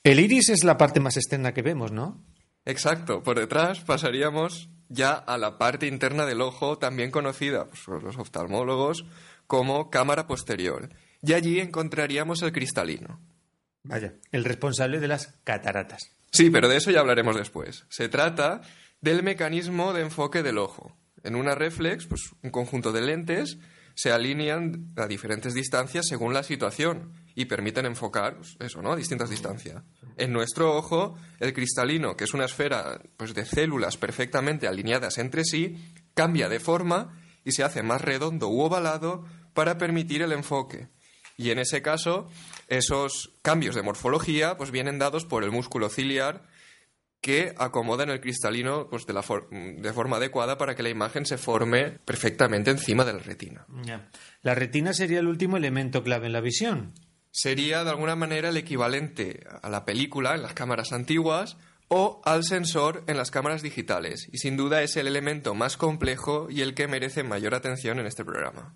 El 0.02 0.18
iris 0.18 0.48
es 0.48 0.64
la 0.64 0.76
parte 0.76 0.98
más 0.98 1.16
externa 1.16 1.54
que 1.54 1.62
vemos, 1.62 1.92
¿no? 1.92 2.24
Exacto, 2.64 3.22
por 3.22 3.38
detrás 3.38 3.80
pasaríamos 3.80 4.68
ya 4.88 5.12
a 5.12 5.38
la 5.38 5.56
parte 5.56 5.86
interna 5.86 6.26
del 6.26 6.40
ojo, 6.40 6.78
también 6.78 7.12
conocida 7.12 7.68
por 7.86 8.02
los 8.02 8.18
oftalmólogos 8.18 9.04
como 9.46 9.88
cámara 9.88 10.26
posterior. 10.26 10.88
Y 11.22 11.34
allí 11.34 11.60
encontraríamos 11.60 12.42
el 12.42 12.52
cristalino. 12.52 13.20
Vaya, 13.84 14.14
el 14.32 14.44
responsable 14.44 14.98
de 14.98 15.08
las 15.08 15.38
cataratas. 15.44 16.17
Sí, 16.30 16.50
pero 16.50 16.68
de 16.68 16.76
eso 16.76 16.90
ya 16.90 17.00
hablaremos 17.00 17.36
después. 17.36 17.84
Se 17.88 18.08
trata 18.08 18.60
del 19.00 19.22
mecanismo 19.22 19.92
de 19.92 20.02
enfoque 20.02 20.42
del 20.42 20.58
ojo. 20.58 20.96
En 21.22 21.34
una 21.34 21.54
reflex, 21.54 22.06
pues 22.06 22.30
un 22.42 22.50
conjunto 22.50 22.92
de 22.92 23.02
lentes 23.02 23.58
se 23.94 24.12
alinean 24.12 24.92
a 24.96 25.08
diferentes 25.08 25.54
distancias 25.54 26.06
según 26.06 26.32
la 26.32 26.44
situación 26.44 27.12
y 27.34 27.46
permiten 27.46 27.86
enfocar 27.86 28.36
pues, 28.36 28.56
eso, 28.60 28.80
¿no? 28.80 28.92
A 28.92 28.96
distintas 28.96 29.28
distancias. 29.28 29.82
En 30.16 30.32
nuestro 30.32 30.76
ojo, 30.76 31.16
el 31.40 31.52
cristalino, 31.52 32.16
que 32.16 32.24
es 32.24 32.32
una 32.32 32.44
esfera 32.44 33.00
pues, 33.16 33.34
de 33.34 33.44
células 33.44 33.96
perfectamente 33.96 34.68
alineadas 34.68 35.18
entre 35.18 35.44
sí, 35.44 35.92
cambia 36.14 36.48
de 36.48 36.60
forma 36.60 37.20
y 37.44 37.50
se 37.50 37.64
hace 37.64 37.82
más 37.82 38.02
redondo 38.02 38.48
u 38.48 38.60
ovalado 38.60 39.24
para 39.52 39.78
permitir 39.78 40.22
el 40.22 40.30
enfoque. 40.30 40.88
Y 41.36 41.50
en 41.50 41.58
ese 41.58 41.82
caso, 41.82 42.28
esos 42.68 43.32
cambios 43.42 43.74
de 43.74 43.82
morfología 43.82 44.56
pues, 44.56 44.70
vienen 44.70 44.98
dados 44.98 45.24
por 45.24 45.42
el 45.42 45.50
músculo 45.50 45.88
ciliar 45.88 46.46
que 47.20 47.54
acomodan 47.58 48.10
el 48.10 48.20
cristalino 48.20 48.88
pues, 48.88 49.06
de, 49.06 49.12
la 49.12 49.24
de 49.50 49.92
forma 49.92 50.18
adecuada 50.18 50.56
para 50.56 50.76
que 50.76 50.82
la 50.82 50.90
imagen 50.90 51.26
se 51.26 51.38
forme 51.38 51.98
perfectamente 52.04 52.70
encima 52.70 53.04
de 53.04 53.12
la 53.12 53.18
retina. 53.18 53.66
La 54.42 54.54
retina 54.54 54.92
sería 54.92 55.18
el 55.18 55.26
último 55.26 55.56
elemento 55.56 56.04
clave 56.04 56.26
en 56.26 56.32
la 56.32 56.40
visión. 56.40 56.94
Sería 57.30 57.84
de 57.84 57.90
alguna 57.90 58.16
manera 58.16 58.50
el 58.50 58.56
equivalente 58.56 59.44
a 59.62 59.68
la 59.68 59.84
película 59.84 60.34
en 60.34 60.42
las 60.42 60.54
cámaras 60.54 60.92
antiguas 60.92 61.56
o 61.88 62.20
al 62.24 62.44
sensor 62.44 63.02
en 63.06 63.16
las 63.16 63.30
cámaras 63.30 63.62
digitales. 63.62 64.28
Y 64.30 64.38
sin 64.38 64.56
duda 64.56 64.82
es 64.82 64.96
el 64.96 65.06
elemento 65.06 65.54
más 65.54 65.76
complejo 65.76 66.48
y 66.50 66.60
el 66.60 66.74
que 66.74 66.86
merece 66.86 67.22
mayor 67.22 67.54
atención 67.54 67.98
en 67.98 68.06
este 68.06 68.24
programa. 68.24 68.74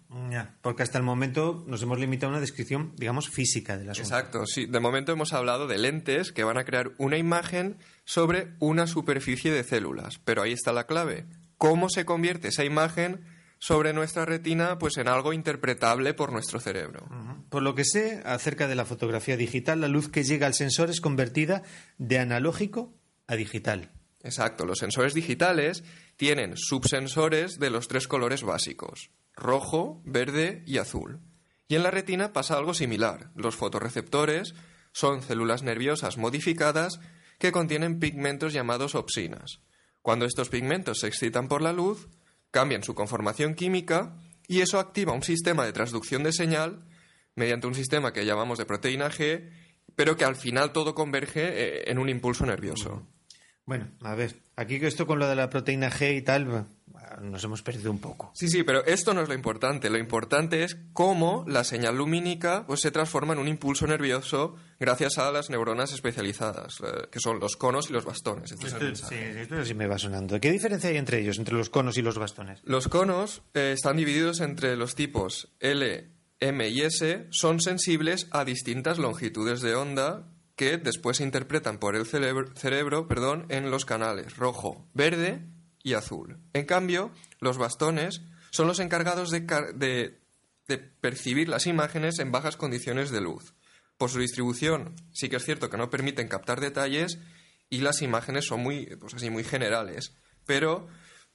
porque 0.63 0.83
hasta 0.83 0.99
el 0.99 1.05
momento 1.05 1.63
nos 1.67 1.83
hemos 1.83 1.99
limitado 1.99 2.29
a 2.29 2.35
una 2.35 2.41
descripción, 2.41 2.95
digamos, 2.97 3.29
física 3.29 3.77
de 3.77 3.85
la 3.85 3.93
Exacto, 3.93 4.47
sí. 4.47 4.67
De 4.67 4.81
momento 4.81 5.13
hemos 5.13 5.33
hablado 5.33 5.67
de 5.67 5.79
lentes 5.79 6.33
que 6.33 6.45
van 6.45 6.57
a 6.57 6.65
crear 6.65 6.93
una 6.99 7.19
imagen 7.19 7.77
sobre 8.05 8.55
una 8.59 8.87
superficie 8.87 9.53
de 9.53 9.63
células. 9.63 10.19
Pero 10.25 10.43
ahí 10.43 10.53
está 10.53 10.73
la 10.73 10.87
clave. 10.87 11.27
¿Cómo 11.59 11.91
se 11.91 12.05
convierte 12.05 12.49
esa 12.49 12.65
imagen 12.65 13.25
sobre 13.63 13.93
nuestra 13.93 14.25
retina 14.25 14.77
pues 14.77 14.97
en 14.97 15.07
algo 15.07 15.33
interpretable 15.33 16.15
por 16.15 16.33
nuestro 16.33 16.59
cerebro. 16.59 17.07
Por 17.49 17.63
lo 17.63 17.77
que 17.77 17.85
sé 17.85 18.21
acerca 18.25 18.67
de 18.67 18.75
la 18.75 18.85
fotografía 18.85 19.37
digital, 19.37 19.81
la 19.81 19.87
luz 19.87 20.09
que 20.09 20.25
llega 20.25 20.49
al 20.49 20.55
sensor 20.55 20.91
es 20.91 21.01
convertida 21.01 21.63
de 21.97 22.19
analógico 22.19 22.93
digital. 23.37 23.91
Exacto, 24.23 24.65
los 24.65 24.79
sensores 24.79 25.15
digitales 25.15 25.83
tienen 26.17 26.57
subsensores 26.57 27.59
de 27.59 27.71
los 27.71 27.89
tres 27.89 28.07
colores 28.07 28.43
básicos, 28.43 29.11
rojo, 29.35 30.03
verde 30.05 30.63
y 30.67 30.79
azul. 30.79 31.21
Y 31.67 31.75
en 31.75 31.83
la 31.83 31.91
retina 31.91 32.33
pasa 32.33 32.57
algo 32.57 32.75
similar. 32.75 33.31
Los 33.35 33.57
fotorreceptores 33.57 34.55
son 34.93 35.23
células 35.23 35.63
nerviosas 35.63 36.19
modificadas 36.19 37.01
que 37.39 37.51
contienen 37.51 37.99
pigmentos 37.99 38.53
llamados 38.53 38.95
opsinas. 38.95 39.61
Cuando 40.03 40.27
estos 40.27 40.49
pigmentos 40.49 41.01
se 41.01 41.09
excitan 41.09 41.49
por 41.49 41.63
la 41.63 41.73
luz, 41.73 42.09
cambian 42.51 42.85
su 42.85 42.95
conformación 42.95 43.55
química 43.55 44.17
y 44.47 44.61
eso 44.61 44.79
activa 44.79 45.13
un 45.13 45.23
sistema 45.23 45.65
de 45.65 45.73
transducción 45.73 46.23
de 46.23 46.33
señal 46.33 46.85
mediante 47.35 47.67
un 47.67 47.75
sistema 47.75 48.13
que 48.13 48.27
llamamos 48.27 48.59
de 48.59 48.67
proteína 48.67 49.11
G, 49.11 49.51
pero 49.97 50.17
que 50.17 50.25
al 50.25 50.37
final 50.37 50.73
todo 50.73 50.95
converge 50.95 51.41
eh, 51.43 51.91
en 51.91 51.99
un 51.99 52.09
impulso 52.09 52.45
nervioso. 52.45 53.07
Bueno, 53.65 53.89
a 54.03 54.15
ver, 54.15 54.37
aquí 54.57 54.81
que 54.81 54.89
esto 54.89 55.07
con 55.07 55.19
lo 55.19 55.29
de 55.29 55.37
la 55.37 55.49
proteína 55.49 55.91
G 55.91 56.17
y 56.17 56.23
tal, 56.23 56.67
nos 57.21 57.45
hemos 57.45 57.63
perdido 57.63 57.91
un 57.91 57.99
poco. 57.99 58.33
Sí, 58.35 58.49
sí, 58.49 58.63
pero 58.63 58.85
esto 58.85 59.15
no 59.15 59.23
es 59.23 59.29
lo 59.29 59.35
importante. 59.35 59.91
Lo 59.91 59.99
importante 59.99 60.65
es 60.65 60.77
cómo 60.93 61.45
la 61.47 61.65
señal 61.65 61.97
lumínica 61.97 62.65
pues, 62.67 62.81
se 62.81 62.91
transforma 62.91 63.35
en 63.35 63.39
un 63.39 63.49
impulso 63.49 63.87
nervioso 63.87 64.57
gracias 64.81 65.19
a 65.19 65.31
las 65.31 65.51
neuronas 65.51 65.93
especializadas, 65.93 66.81
eh, 66.81 67.09
que 67.11 67.21
son 67.21 67.39
los 67.39 67.57
conos 67.57 67.91
y 67.91 67.93
los 67.93 68.05
bastones. 68.05 68.53
Este 68.53 68.69
sí, 68.95 69.15
esto 69.15 69.65
sí 69.65 69.75
me 69.75 69.87
va 69.87 69.99
sonando. 69.99 70.41
¿Qué 70.41 70.51
diferencia 70.51 70.91
hay 70.91 70.97
entre 70.97 71.21
ellos, 71.21 71.39
entre 71.39 71.55
los 71.55 71.71
conos 71.71 71.97
y 71.99 72.03
los 72.03 72.19
bastones? 72.19 72.61
Los 72.65 72.89
conos 72.89 73.43
eh, 73.55 73.73
están 73.75 73.97
divididos 73.97 74.41
entre 74.41 74.77
los 74.77 74.95
tipos 74.95 75.53
L, 75.61 76.11
M 76.41 76.69
y 76.69 76.81
S. 76.81 77.27
Son 77.31 77.61
sensibles 77.61 78.29
a 78.31 78.45
distintas 78.45 78.99
longitudes 78.99 79.61
de 79.61 79.75
onda 79.75 80.32
que 80.57 80.77
después 80.79 81.19
se 81.19 81.25
interpretan 81.25 81.79
por 81.79 81.97
el 81.97 82.07
cerebro, 82.07 83.09
perdón, 83.09 83.47
en 83.49 83.71
los 83.71 83.85
canales 83.85 84.37
rojo, 84.37 84.89
verde 84.95 85.47
y 85.83 85.95
azul. 85.95 86.39
En 86.53 86.67
cambio, 86.67 87.11
los 87.41 87.59
bastones 87.59 88.23
son 88.51 88.67
los 88.67 88.81
encargados 88.81 89.31
de, 89.31 90.19
percibir 91.01 91.49
las 91.49 91.67
imágenes 91.67 92.19
en 92.19 92.33
bajas 92.33 92.57
condiciones 92.57 93.11
de 93.11 93.21
luz. 93.21 93.55
Por 93.97 94.11
su 94.11 94.21
distribución, 94.21 94.95
sí 95.13 95.29
que 95.29 95.37
es 95.37 95.45
cierto 95.45 95.71
que 95.71 95.77
no 95.77 95.91
permiten 95.91 96.29
captar 96.29 96.61
detalles 96.61 97.19
y 97.69 97.81
las 97.81 98.03
imágenes 98.03 98.47
son 98.47 98.61
muy, 98.61 98.87
pues 98.97 99.15
así, 99.15 99.31
muy 99.31 99.45
generales, 99.45 100.15
pero 100.47 100.89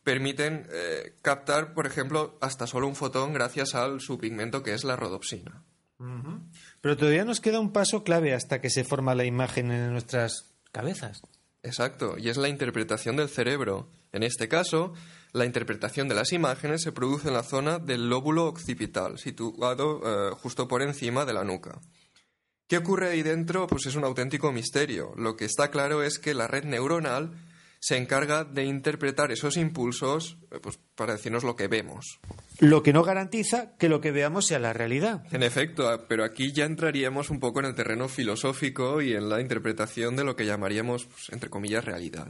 permiten 0.04 0.68
eh, 0.72 1.18
captar, 1.22 1.74
por 1.74 1.86
ejemplo, 1.86 2.38
hasta 2.42 2.68
solo 2.68 2.88
un 2.88 2.96
fotón 2.96 3.34
gracias 3.34 3.76
al 3.76 4.00
su 4.00 4.18
pigmento 4.18 4.64
que 4.64 4.74
es 4.74 4.84
la 4.84 4.96
rodopsina. 4.96 5.66
Pero 6.82 6.98
todavía 6.98 7.26
nos 7.26 7.40
queda 7.40 7.60
un 7.60 7.72
paso 7.72 8.04
clave 8.04 8.34
hasta 8.34 8.62
que 8.62 8.70
se 8.70 8.84
forma 8.84 9.16
la 9.16 9.26
imagen 9.26 9.72
en 9.72 9.92
nuestras 9.92 10.54
cabezas. 10.72 11.22
Exacto, 11.64 12.18
y 12.18 12.30
es 12.30 12.38
la 12.38 12.50
interpretación 12.50 13.18
del 13.18 13.30
cerebro. 13.30 13.90
En 14.12 14.24
este 14.24 14.48
caso, 14.48 14.94
la 15.34 15.46
interpretación 15.46 16.08
de 16.08 16.16
las 16.16 16.32
imágenes 16.32 16.82
se 16.82 16.92
produce 16.92 17.28
en 17.28 17.34
la 17.34 17.44
zona 17.44 17.80
del 17.80 18.10
lóbulo 18.10 18.46
occipital, 18.46 19.18
situado 19.18 20.02
eh, 20.06 20.36
justo 20.36 20.68
por 20.68 20.82
encima 20.82 21.26
de 21.26 21.34
la 21.34 21.44
nuca. 21.44 21.80
¿Qué 22.68 22.78
ocurre 22.78 23.10
ahí 23.10 23.24
dentro? 23.24 23.66
Pues 23.68 23.86
es 23.86 23.96
un 23.96 24.04
auténtico 24.04 24.52
misterio. 24.52 25.14
Lo 25.16 25.36
que 25.36 25.46
está 25.46 25.72
claro 25.72 26.04
es 26.04 26.20
que 26.20 26.34
la 26.34 26.48
red 26.48 26.66
neuronal 26.66 27.32
se 27.88 27.96
encarga 27.96 28.44
de 28.44 28.66
interpretar 28.66 29.32
esos 29.32 29.56
impulsos 29.56 30.36
eh, 30.52 30.60
pues, 30.62 30.78
para 30.96 31.14
decirnos 31.14 31.46
lo 31.46 31.56
que 31.56 31.70
vemos. 31.70 32.20
Lo 32.60 32.84
que 32.84 32.92
no 32.92 33.02
garantiza 33.02 33.78
que 33.78 33.88
lo 33.88 34.02
que 34.02 34.12
veamos 34.12 34.48
sea 34.48 34.60
la 34.60 34.74
realidad. 34.74 35.24
En 35.32 35.42
efecto, 35.42 35.88
ah, 35.88 36.06
pero 36.06 36.26
aquí 36.26 36.52
ya 36.52 36.66
entraríamos 36.66 37.30
un 37.30 37.40
poco 37.40 37.62
en 37.62 37.68
el 37.68 37.76
terreno 37.76 38.10
filosófico 38.10 39.02
y 39.02 39.14
en 39.14 39.30
la 39.30 39.40
interpretación 39.40 40.18
de 40.18 40.26
lo 40.26 40.36
que 40.36 40.46
llamaríamos, 40.46 41.06
pues, 41.06 41.30
entre 41.32 41.50
comillas, 41.50 41.86
realidad. 41.86 42.28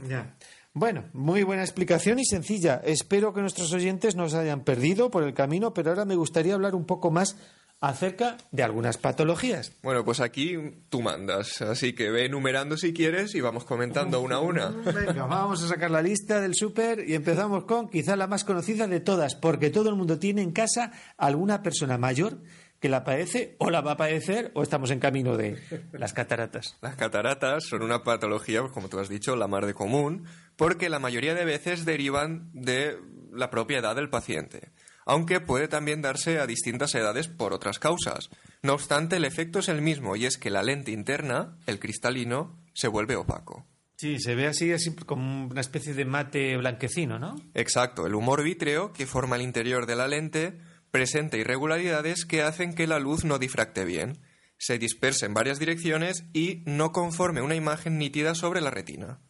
Bueno, 0.74 1.06
muy 1.12 1.42
buena 1.42 1.64
explicación 1.64 2.20
y 2.20 2.24
sencilla. 2.24 2.80
Espero 2.84 3.34
que 3.34 3.40
nuestros 3.40 3.72
oyentes 3.72 4.14
no 4.14 4.28
se 4.28 4.36
hayan 4.36 4.62
perdido 4.62 5.10
por 5.10 5.24
el 5.24 5.34
camino, 5.34 5.74
pero 5.74 5.90
ahora 5.90 6.04
me 6.04 6.14
gustaría 6.14 6.54
hablar 6.54 6.76
un 6.76 6.84
poco 6.84 7.10
más 7.10 7.36
acerca 7.80 8.36
de 8.50 8.62
algunas 8.62 8.98
patologías. 8.98 9.72
Bueno, 9.82 10.04
pues 10.04 10.20
aquí 10.20 10.56
tú 10.88 11.00
mandas, 11.00 11.62
así 11.62 11.92
que 11.92 12.10
ve 12.10 12.26
enumerando 12.26 12.76
si 12.76 12.92
quieres 12.92 13.34
y 13.34 13.40
vamos 13.40 13.64
comentando 13.64 14.20
una 14.20 14.36
a 14.36 14.40
una. 14.40 14.68
Venga, 14.68 15.26
vamos 15.26 15.62
a 15.62 15.68
sacar 15.68 15.90
la 15.90 16.02
lista 16.02 16.40
del 16.40 16.54
súper 16.54 17.08
y 17.08 17.14
empezamos 17.14 17.64
con 17.64 17.88
quizá 17.88 18.16
la 18.16 18.26
más 18.26 18.44
conocida 18.44 18.86
de 18.86 19.00
todas, 19.00 19.34
porque 19.34 19.70
todo 19.70 19.90
el 19.90 19.96
mundo 19.96 20.18
tiene 20.18 20.42
en 20.42 20.52
casa 20.52 20.92
alguna 21.16 21.62
persona 21.62 21.98
mayor 21.98 22.38
que 22.80 22.88
la 22.88 23.04
padece 23.04 23.56
o 23.58 23.70
la 23.70 23.80
va 23.80 23.92
a 23.92 23.96
padecer 23.96 24.52
o 24.54 24.62
estamos 24.62 24.90
en 24.90 25.00
camino 25.00 25.36
de 25.36 25.58
las 25.92 26.12
cataratas. 26.12 26.76
Las 26.80 26.96
cataratas 26.96 27.64
son 27.64 27.82
una 27.82 28.04
patología, 28.04 28.60
pues, 28.60 28.72
como 28.72 28.88
tú 28.88 29.00
has 29.00 29.08
dicho, 29.08 29.34
la 29.34 29.48
más 29.48 29.66
de 29.66 29.74
común, 29.74 30.24
porque 30.56 30.88
la 30.88 31.00
mayoría 31.00 31.34
de 31.34 31.44
veces 31.44 31.84
derivan 31.84 32.50
de 32.52 32.96
la 33.32 33.50
propia 33.50 33.78
edad 33.78 33.96
del 33.96 34.10
paciente 34.10 34.70
aunque 35.08 35.40
puede 35.40 35.68
también 35.68 36.02
darse 36.02 36.38
a 36.38 36.46
distintas 36.46 36.94
edades 36.94 37.28
por 37.28 37.54
otras 37.54 37.78
causas. 37.78 38.28
No 38.62 38.74
obstante, 38.74 39.16
el 39.16 39.24
efecto 39.24 39.58
es 39.58 39.68
el 39.68 39.80
mismo 39.80 40.14
y 40.16 40.26
es 40.26 40.36
que 40.36 40.50
la 40.50 40.62
lente 40.62 40.92
interna, 40.92 41.56
el 41.66 41.80
cristalino, 41.80 42.62
se 42.74 42.88
vuelve 42.88 43.16
opaco. 43.16 43.66
Sí, 43.96 44.20
se 44.20 44.34
ve 44.34 44.46
así, 44.46 44.70
así 44.70 44.94
como 44.94 45.46
una 45.46 45.62
especie 45.62 45.94
de 45.94 46.04
mate 46.04 46.56
blanquecino, 46.58 47.18
¿no? 47.18 47.36
Exacto, 47.54 48.06
el 48.06 48.14
humor 48.14 48.44
vítreo 48.44 48.92
que 48.92 49.06
forma 49.06 49.36
el 49.36 49.42
interior 49.42 49.86
de 49.86 49.96
la 49.96 50.08
lente 50.08 50.58
presenta 50.90 51.38
irregularidades 51.38 52.26
que 52.26 52.42
hacen 52.42 52.74
que 52.74 52.86
la 52.86 52.98
luz 52.98 53.24
no 53.24 53.38
difracte 53.38 53.86
bien, 53.86 54.18
se 54.58 54.78
disperse 54.78 55.24
en 55.24 55.32
varias 55.32 55.58
direcciones 55.58 56.24
y 56.34 56.62
no 56.66 56.92
conforme 56.92 57.40
una 57.40 57.54
imagen 57.54 57.96
nítida 57.96 58.34
sobre 58.34 58.60
la 58.60 58.70
retina. 58.70 59.20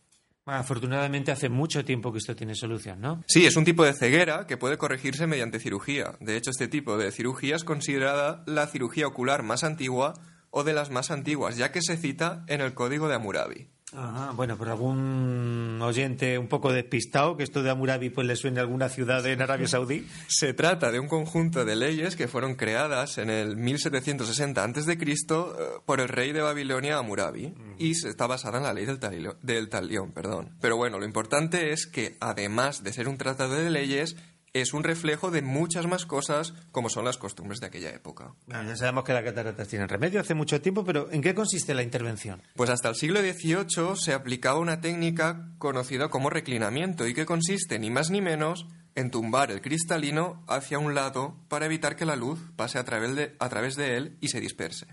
Afortunadamente 0.48 1.30
hace 1.30 1.48
mucho 1.48 1.84
tiempo 1.84 2.10
que 2.10 2.18
esto 2.18 2.34
tiene 2.34 2.54
solución, 2.54 3.00
¿no? 3.00 3.22
Sí, 3.26 3.44
es 3.44 3.56
un 3.56 3.64
tipo 3.64 3.84
de 3.84 3.92
ceguera 3.92 4.46
que 4.46 4.56
puede 4.56 4.78
corregirse 4.78 5.26
mediante 5.26 5.60
cirugía. 5.60 6.16
De 6.20 6.36
hecho, 6.36 6.50
este 6.50 6.68
tipo 6.68 6.96
de 6.96 7.12
cirugía 7.12 7.56
es 7.56 7.64
considerada 7.64 8.42
la 8.46 8.66
cirugía 8.66 9.06
ocular 9.06 9.42
más 9.42 9.62
antigua 9.62 10.14
o 10.50 10.64
de 10.64 10.72
las 10.72 10.90
más 10.90 11.10
antiguas, 11.10 11.56
ya 11.56 11.70
que 11.70 11.82
se 11.82 11.98
cita 11.98 12.44
en 12.46 12.62
el 12.62 12.72
Código 12.72 13.08
de 13.08 13.16
Hammurabi. 13.16 13.68
Ajá, 13.96 14.32
bueno, 14.32 14.58
por 14.58 14.68
algún 14.68 15.78
oyente 15.80 16.38
un 16.38 16.48
poco 16.48 16.72
despistado, 16.72 17.36
que 17.36 17.42
esto 17.42 17.62
de 17.62 17.70
Hammurabi 17.70 18.10
pues 18.10 18.26
le 18.26 18.36
suene 18.36 18.60
a 18.60 18.62
alguna 18.62 18.88
ciudad 18.90 19.24
en 19.26 19.40
Arabia 19.40 19.66
Saudí. 19.68 20.06
Se 20.26 20.52
trata 20.52 20.92
de 20.92 21.00
un 21.00 21.08
conjunto 21.08 21.64
de 21.64 21.74
leyes 21.74 22.14
que 22.14 22.28
fueron 22.28 22.54
creadas 22.54 23.16
en 23.16 23.30
el 23.30 23.56
1760 23.56 24.62
a.C. 24.62 24.92
Eh, 24.92 25.44
por 25.86 26.00
el 26.00 26.08
rey 26.08 26.32
de 26.32 26.42
Babilonia 26.42 26.98
Hammurabi 26.98 27.54
y 27.78 27.92
está 27.92 28.26
basada 28.26 28.58
en 28.58 28.64
la 28.64 28.74
ley 28.74 28.84
del, 28.84 28.98
del 29.42 29.68
talión. 29.68 30.12
Perdón. 30.12 30.50
Pero 30.60 30.76
bueno, 30.76 30.98
lo 30.98 31.06
importante 31.06 31.72
es 31.72 31.86
que 31.86 32.16
además 32.20 32.84
de 32.84 32.92
ser 32.92 33.08
un 33.08 33.16
tratado 33.16 33.54
de 33.54 33.70
leyes, 33.70 34.16
es 34.52 34.72
un 34.72 34.84
reflejo 34.84 35.30
de 35.30 35.42
muchas 35.42 35.86
más 35.86 36.06
cosas 36.06 36.54
como 36.72 36.88
son 36.88 37.04
las 37.04 37.18
costumbres 37.18 37.60
de 37.60 37.66
aquella 37.66 37.90
época. 37.90 38.34
ya 38.46 38.76
sabemos 38.76 39.04
que 39.04 39.12
las 39.12 39.24
cataratas 39.24 39.68
tienen 39.68 39.88
remedio 39.88 40.20
hace 40.20 40.34
mucho 40.34 40.60
tiempo, 40.60 40.84
pero 40.84 41.10
¿en 41.10 41.22
qué 41.22 41.34
consiste 41.34 41.74
la 41.74 41.82
intervención? 41.82 42.42
Pues 42.54 42.70
hasta 42.70 42.88
el 42.88 42.94
siglo 42.94 43.20
XVIII 43.20 43.96
se 43.96 44.12
aplicaba 44.12 44.58
una 44.58 44.80
técnica 44.80 45.50
conocida 45.58 46.08
como 46.08 46.30
reclinamiento 46.30 47.06
y 47.06 47.14
que 47.14 47.26
consiste 47.26 47.78
ni 47.78 47.90
más 47.90 48.10
ni 48.10 48.20
menos 48.20 48.66
entumbar 48.94 49.50
el 49.50 49.60
cristalino 49.60 50.42
hacia 50.48 50.78
un 50.78 50.94
lado 50.94 51.36
para 51.48 51.66
evitar 51.66 51.96
que 51.96 52.04
la 52.04 52.16
luz 52.16 52.40
pase 52.56 52.78
a 52.78 52.84
través 52.84 53.14
de, 53.14 53.36
a 53.38 53.48
través 53.48 53.76
de 53.76 53.96
él 53.96 54.16
y 54.20 54.28
se 54.28 54.40
disperse. 54.40 54.86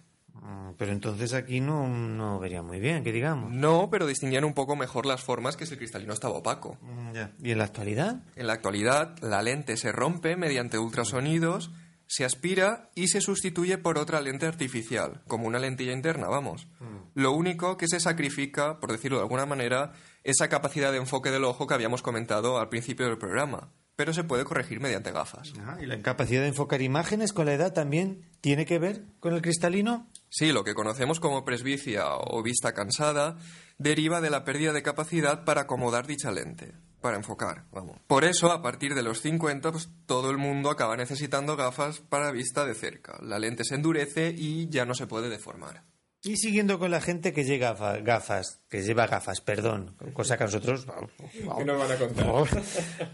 Mm, 0.46 0.74
Pero 0.78 0.92
entonces 0.92 1.34
aquí 1.34 1.60
no, 1.60 1.88
no 1.88 2.40
vería 2.40 2.62
muy 2.62 2.80
bien, 2.80 3.04
que 3.04 3.12
digamos. 3.12 3.52
No, 3.52 3.90
pero 3.90 4.06
distinguían 4.06 4.44
un 4.46 4.54
poco 4.54 4.76
mejor 4.76 5.06
las 5.06 5.24
formas 5.24 5.58
que 5.58 5.66
si 5.66 5.74
el 5.74 5.80
cristalino 5.80 6.14
estaba 6.14 6.36
opaco. 6.36 6.78
Mm, 6.82 7.14
ya. 7.14 7.32
¿Y 7.42 7.52
en 7.52 7.58
la 7.58 7.64
actualidad? 7.64 8.24
En 8.36 8.48
la 8.48 8.54
actualidad, 8.54 9.18
la 9.22 9.42
lente 9.42 9.76
se 9.78 9.92
rompe 9.92 10.36
mediante 10.36 10.78
ultrasonidos, 10.78 11.72
se 12.08 12.24
aspira 12.26 12.92
y 12.94 13.08
se 13.08 13.22
sustituye 13.22 13.80
por 13.80 13.98
otra 13.98 14.22
lente 14.22 14.46
artificial, 14.46 15.24
como 15.28 15.48
una 15.48 15.58
lentilla 15.58 15.94
interna, 15.94 16.28
vamos. 16.28 16.68
Lo 17.16 17.32
único 17.32 17.78
que 17.78 17.88
se 17.88 18.00
sacrifica, 18.00 18.80
por 18.80 18.92
decirlo 18.92 19.18
de 19.18 19.24
alguna 19.24 19.48
manera, 19.48 19.94
esa 20.24 20.48
capacidad 20.48 20.92
de 20.92 21.00
enfoque 21.00 21.32
del 21.32 21.46
ojo 21.46 21.66
que 21.66 21.74
habíamos 21.74 22.04
comentado 22.04 22.60
al 22.60 22.70
principio 22.70 23.08
del 23.08 23.18
programa, 23.18 23.72
pero 23.96 24.14
se 24.14 24.24
puede 24.24 24.44
corregir 24.44 24.82
mediante 24.82 25.12
gafas. 25.12 25.54
Ah, 25.62 25.78
¿Y 25.82 25.86
la 25.88 25.96
incapacidad 25.96 26.42
de 26.42 26.50
enfocar 26.50 26.82
imágenes 26.82 27.34
con 27.34 27.46
la 27.48 27.54
edad 27.54 27.74
también 27.74 28.30
tiene 28.42 28.66
que 28.68 28.78
ver 28.78 29.06
con 29.20 29.34
el 29.34 29.42
cristalino? 29.42 30.08
Sí, 30.38 30.52
lo 30.52 30.66
que 30.66 30.74
conocemos 30.74 31.22
como 31.22 31.46
presbicia 31.46 32.08
o 32.18 32.44
vista 32.44 32.74
cansada 32.74 33.38
deriva 33.78 34.20
de 34.20 34.30
la 34.30 34.44
pérdida 34.44 34.74
de 34.74 34.84
capacidad 34.84 35.46
para 35.46 35.62
acomodar 35.62 36.08
dicha 36.08 36.30
lente, 36.32 36.74
para 37.00 37.16
enfocar, 37.16 37.64
vamos. 37.72 37.98
Por 38.08 38.26
eso, 38.26 38.52
a 38.52 38.62
partir 38.62 38.96
de 38.96 39.04
los 39.04 39.22
50, 39.22 39.72
pues, 39.72 39.90
todo 40.06 40.32
el 40.32 40.38
mundo 40.38 40.70
acaba 40.70 40.98
necesitando 40.98 41.56
gafas 41.56 42.00
para 42.02 42.32
vista 42.32 42.66
de 42.66 42.76
cerca. 42.76 43.18
La 43.22 43.40
lente 43.40 43.64
se 43.64 43.76
endurece 43.76 44.36
y 44.38 44.68
ya 44.68 44.84
no 44.86 44.94
se 44.94 45.08
puede 45.08 45.30
deformar. 45.30 45.84
Y 46.22 46.36
siguiendo 46.38 46.80
con 46.80 46.92
la 46.92 47.00
gente 47.02 47.32
que 47.32 47.44
lleva 47.46 47.70
gafa- 47.74 48.02
gafas, 48.04 48.60
que 48.68 48.82
lleva 48.82 49.06
gafas, 49.08 49.40
perdón, 49.42 49.96
cosa 50.14 50.36
que 50.38 50.44
a 50.44 50.48
nosotros... 50.48 50.86
¿Qué 51.58 51.64
nos 51.66 51.78
van 51.80 51.92
a 51.92 51.96
contar? 51.96 52.64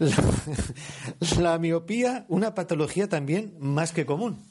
La, 0.00 1.42
la 1.52 1.58
miopía, 1.58 2.24
una 2.28 2.54
patología 2.54 3.08
también 3.08 3.54
más 3.60 3.92
que 3.92 4.06
común. 4.06 4.42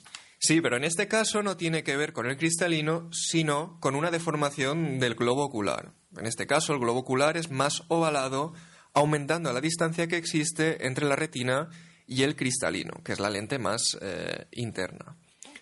Sí, 0.44 0.60
pero 0.60 0.76
en 0.76 0.84
este 0.84 1.08
caso 1.08 1.44
no 1.44 1.56
tiene 1.56 1.84
que 1.84 1.96
ver 1.96 2.14
con 2.14 2.26
el 2.26 2.36
cristalino, 2.36 3.08
sino 3.14 3.80
con 3.80 3.94
una 3.94 4.10
deformación 4.10 4.98
del 4.98 5.14
globo 5.14 5.46
ocular. 5.46 5.94
En 6.18 6.26
este 6.26 6.48
caso, 6.48 6.74
el 6.74 6.80
globo 6.80 7.02
ocular 7.02 7.38
es 7.38 7.52
más 7.52 7.84
ovalado, 7.90 8.54
aumentando 8.96 9.54
la 9.54 9.62
distancia 9.62 10.08
que 10.08 10.18
existe 10.18 10.88
entre 10.88 11.06
la 11.06 11.16
retina 11.16 11.70
y 12.08 12.24
el 12.24 12.36
cristalino, 12.36 13.04
que 13.04 13.12
es 13.12 13.20
la 13.20 13.30
lente 13.30 13.60
más 13.60 13.96
eh, 14.02 14.48
interna. 14.54 15.16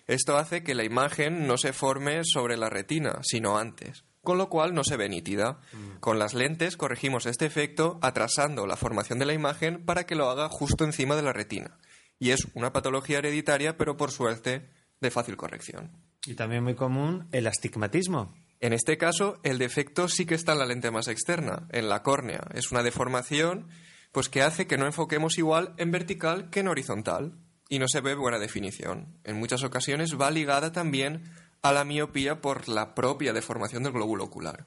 Esto 0.06 0.38
hace 0.38 0.62
que 0.62 0.74
la 0.74 0.82
imagen 0.82 1.46
no 1.46 1.58
se 1.58 1.74
forme 1.74 2.24
sobre 2.24 2.56
la 2.56 2.70
retina, 2.70 3.20
sino 3.22 3.58
antes, 3.58 4.04
con 4.24 4.38
lo 4.38 4.48
cual 4.48 4.72
no 4.72 4.82
se 4.82 4.96
ve 4.96 5.10
nítida. 5.10 5.60
Con 6.00 6.18
las 6.18 6.32
lentes 6.32 6.78
corregimos 6.78 7.26
este 7.26 7.44
efecto 7.44 7.98
atrasando 8.00 8.66
la 8.66 8.76
formación 8.76 9.18
de 9.18 9.26
la 9.26 9.34
imagen 9.34 9.84
para 9.84 10.06
que 10.06 10.14
lo 10.14 10.30
haga 10.30 10.48
justo 10.48 10.84
encima 10.84 11.16
de 11.16 11.22
la 11.22 11.34
retina. 11.34 11.78
Y 12.20 12.30
es 12.30 12.46
una 12.54 12.72
patología 12.72 13.18
hereditaria, 13.18 13.76
pero 13.76 13.96
por 13.96 14.12
suerte 14.12 14.70
de 15.00 15.10
fácil 15.10 15.36
corrección. 15.36 15.90
Y 16.24 16.34
también 16.34 16.62
muy 16.62 16.76
común 16.76 17.26
el 17.32 17.48
astigmatismo. 17.48 18.32
En 18.60 18.74
este 18.74 18.98
caso, 18.98 19.40
el 19.42 19.58
defecto 19.58 20.06
sí 20.06 20.26
que 20.26 20.34
está 20.34 20.52
en 20.52 20.58
la 20.58 20.66
lente 20.66 20.90
más 20.90 21.08
externa, 21.08 21.66
en 21.70 21.88
la 21.88 22.02
córnea. 22.02 22.46
Es 22.54 22.70
una 22.70 22.82
deformación 22.82 23.68
pues 24.12 24.28
que 24.28 24.42
hace 24.42 24.66
que 24.66 24.76
no 24.76 24.86
enfoquemos 24.86 25.38
igual 25.38 25.72
en 25.78 25.90
vertical 25.90 26.50
que 26.50 26.60
en 26.60 26.68
horizontal 26.68 27.38
y 27.70 27.78
no 27.78 27.88
se 27.88 28.00
ve 28.00 28.14
buena 28.14 28.38
definición. 28.38 29.18
En 29.24 29.38
muchas 29.38 29.64
ocasiones 29.64 30.20
va 30.20 30.30
ligada 30.30 30.72
también 30.72 31.22
a 31.62 31.72
la 31.72 31.84
miopía 31.84 32.40
por 32.40 32.68
la 32.68 32.94
propia 32.94 33.32
deformación 33.32 33.82
del 33.82 33.92
glóbulo 33.92 34.24
ocular. 34.24 34.66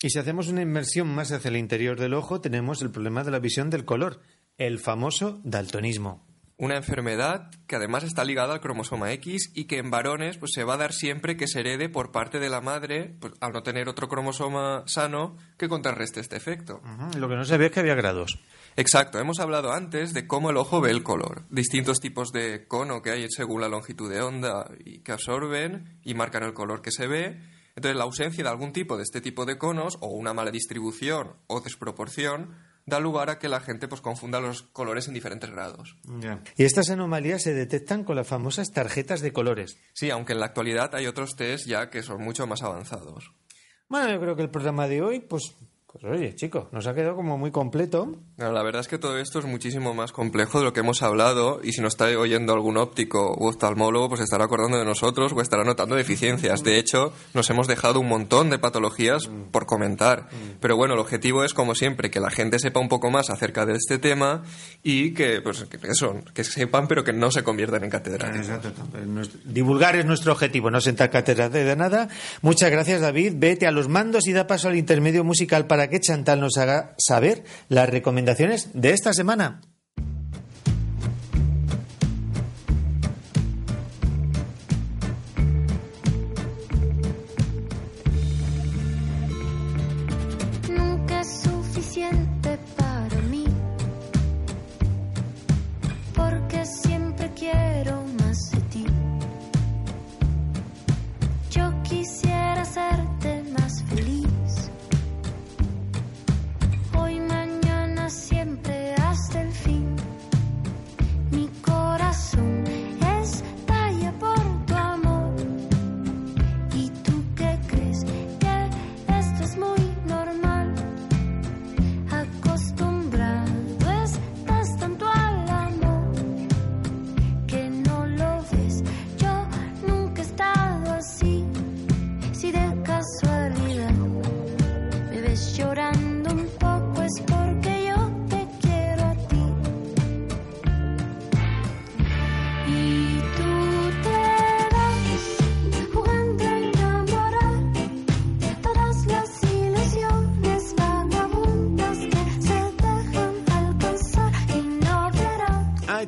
Y 0.00 0.10
si 0.10 0.18
hacemos 0.18 0.48
una 0.48 0.62
inmersión 0.62 1.14
más 1.14 1.30
hacia 1.30 1.48
el 1.48 1.56
interior 1.56 2.00
del 2.00 2.14
ojo, 2.14 2.40
tenemos 2.40 2.82
el 2.82 2.90
problema 2.90 3.22
de 3.22 3.30
la 3.30 3.38
visión 3.38 3.70
del 3.70 3.84
color, 3.84 4.20
el 4.56 4.80
famoso 4.80 5.40
daltonismo. 5.44 6.26
Una 6.62 6.76
enfermedad 6.76 7.50
que 7.66 7.74
además 7.74 8.04
está 8.04 8.24
ligada 8.24 8.54
al 8.54 8.60
cromosoma 8.60 9.10
X 9.14 9.50
y 9.52 9.64
que 9.64 9.78
en 9.78 9.90
varones 9.90 10.38
pues, 10.38 10.52
se 10.54 10.62
va 10.62 10.74
a 10.74 10.76
dar 10.76 10.92
siempre 10.92 11.36
que 11.36 11.48
se 11.48 11.58
herede 11.58 11.88
por 11.88 12.12
parte 12.12 12.38
de 12.38 12.48
la 12.48 12.60
madre, 12.60 13.16
pues, 13.18 13.32
al 13.40 13.52
no 13.52 13.64
tener 13.64 13.88
otro 13.88 14.08
cromosoma 14.08 14.84
sano 14.86 15.36
que 15.58 15.68
contrarreste 15.68 16.20
este 16.20 16.36
efecto. 16.36 16.80
Lo 17.18 17.28
que 17.28 17.34
no 17.34 17.44
sabía 17.44 17.66
es 17.66 17.72
que 17.72 17.80
había 17.80 17.96
grados. 17.96 18.38
Exacto, 18.76 19.18
hemos 19.18 19.40
hablado 19.40 19.72
antes 19.72 20.14
de 20.14 20.28
cómo 20.28 20.50
el 20.50 20.56
ojo 20.56 20.80
ve 20.80 20.92
el 20.92 21.02
color, 21.02 21.42
distintos 21.50 21.98
tipos 21.98 22.30
de 22.30 22.68
cono 22.68 23.02
que 23.02 23.10
hay 23.10 23.26
según 23.28 23.60
la 23.60 23.68
longitud 23.68 24.08
de 24.08 24.22
onda 24.22 24.70
y 24.84 25.00
que 25.00 25.10
absorben 25.10 25.98
y 26.04 26.14
marcan 26.14 26.44
el 26.44 26.54
color 26.54 26.80
que 26.80 26.92
se 26.92 27.08
ve. 27.08 27.40
Entonces, 27.74 27.96
la 27.96 28.04
ausencia 28.04 28.44
de 28.44 28.50
algún 28.50 28.72
tipo 28.72 28.96
de 28.96 29.02
este 29.02 29.20
tipo 29.20 29.46
de 29.46 29.58
conos 29.58 29.98
o 30.00 30.10
una 30.10 30.32
mala 30.32 30.52
distribución 30.52 31.32
o 31.48 31.60
desproporción 31.60 32.54
da 32.86 33.00
lugar 33.00 33.30
a 33.30 33.38
que 33.38 33.48
la 33.48 33.60
gente 33.60 33.88
pues 33.88 34.00
confunda 34.00 34.40
los 34.40 34.62
colores 34.62 35.08
en 35.08 35.14
diferentes 35.14 35.50
grados. 35.50 35.96
Y 36.56 36.64
estas 36.64 36.90
anomalías 36.90 37.42
se 37.42 37.54
detectan 37.54 38.04
con 38.04 38.16
las 38.16 38.26
famosas 38.26 38.70
tarjetas 38.72 39.20
de 39.20 39.32
colores. 39.32 39.78
Sí, 39.92 40.10
aunque 40.10 40.32
en 40.32 40.40
la 40.40 40.46
actualidad 40.46 40.94
hay 40.94 41.06
otros 41.06 41.36
test 41.36 41.66
ya 41.66 41.90
que 41.90 42.02
son 42.02 42.22
mucho 42.22 42.46
más 42.46 42.62
avanzados. 42.62 43.32
Bueno, 43.88 44.10
yo 44.10 44.20
creo 44.20 44.36
que 44.36 44.42
el 44.42 44.50
programa 44.50 44.88
de 44.88 45.02
hoy, 45.02 45.20
pues, 45.20 45.54
pues 45.92 46.04
oye, 46.04 46.34
chicos, 46.34 46.68
nos 46.72 46.86
ha 46.86 46.94
quedado 46.94 47.14
como 47.14 47.36
muy 47.36 47.50
completo. 47.50 48.16
No, 48.38 48.50
la 48.50 48.62
verdad 48.62 48.80
es 48.80 48.88
que 48.88 48.96
todo 48.96 49.18
esto 49.18 49.40
es 49.40 49.44
muchísimo 49.44 49.92
más 49.92 50.10
complejo 50.10 50.58
de 50.58 50.64
lo 50.64 50.72
que 50.72 50.80
hemos 50.80 51.02
hablado 51.02 51.60
y 51.62 51.72
si 51.72 51.82
nos 51.82 51.92
está 51.92 52.06
oyendo 52.18 52.54
algún 52.54 52.78
óptico 52.78 53.36
u 53.38 53.48
oftalmólogo, 53.48 54.08
pues 54.08 54.22
estará 54.22 54.44
acordando 54.44 54.78
de 54.78 54.86
nosotros 54.86 55.34
o 55.34 55.40
estará 55.42 55.64
notando 55.64 55.94
deficiencias. 55.94 56.62
De 56.62 56.78
hecho, 56.78 57.12
nos 57.34 57.50
hemos 57.50 57.66
dejado 57.66 58.00
un 58.00 58.08
montón 58.08 58.48
de 58.48 58.58
patologías 58.58 59.28
por 59.50 59.66
comentar. 59.66 60.30
Pero 60.60 60.76
bueno, 60.76 60.94
el 60.94 61.00
objetivo 61.00 61.44
es, 61.44 61.52
como 61.52 61.74
siempre, 61.74 62.10
que 62.10 62.20
la 62.20 62.30
gente 62.30 62.58
sepa 62.58 62.80
un 62.80 62.88
poco 62.88 63.10
más 63.10 63.28
acerca 63.28 63.66
de 63.66 63.74
este 63.74 63.98
tema 63.98 64.44
y 64.82 65.12
que, 65.12 65.42
pues, 65.42 65.64
que 65.64 65.78
eso, 65.88 66.22
que 66.32 66.42
sepan 66.44 66.88
pero 66.88 67.04
que 67.04 67.12
no 67.12 67.30
se 67.30 67.44
conviertan 67.44 67.84
en 67.84 67.90
catedráticos. 67.90 68.48
Divulgar 69.44 69.96
es 69.96 70.06
nuestro 70.06 70.32
objetivo, 70.32 70.70
no 70.70 70.80
sentar 70.80 71.10
cátedra 71.10 71.50
de 71.50 71.76
nada. 71.76 72.08
Muchas 72.40 72.70
gracias, 72.70 73.02
David. 73.02 73.34
Vete 73.36 73.66
a 73.66 73.70
los 73.70 73.88
mandos 73.88 74.26
y 74.26 74.32
da 74.32 74.46
paso 74.46 74.68
al 74.68 74.76
intermedio 74.76 75.22
musical 75.22 75.66
para 75.66 75.81
que 75.88 76.00
Chantal 76.00 76.40
nos 76.40 76.56
haga 76.58 76.94
saber 76.98 77.44
las 77.68 77.88
recomendaciones 77.88 78.70
de 78.74 78.90
esta 78.90 79.12
semana. 79.12 79.60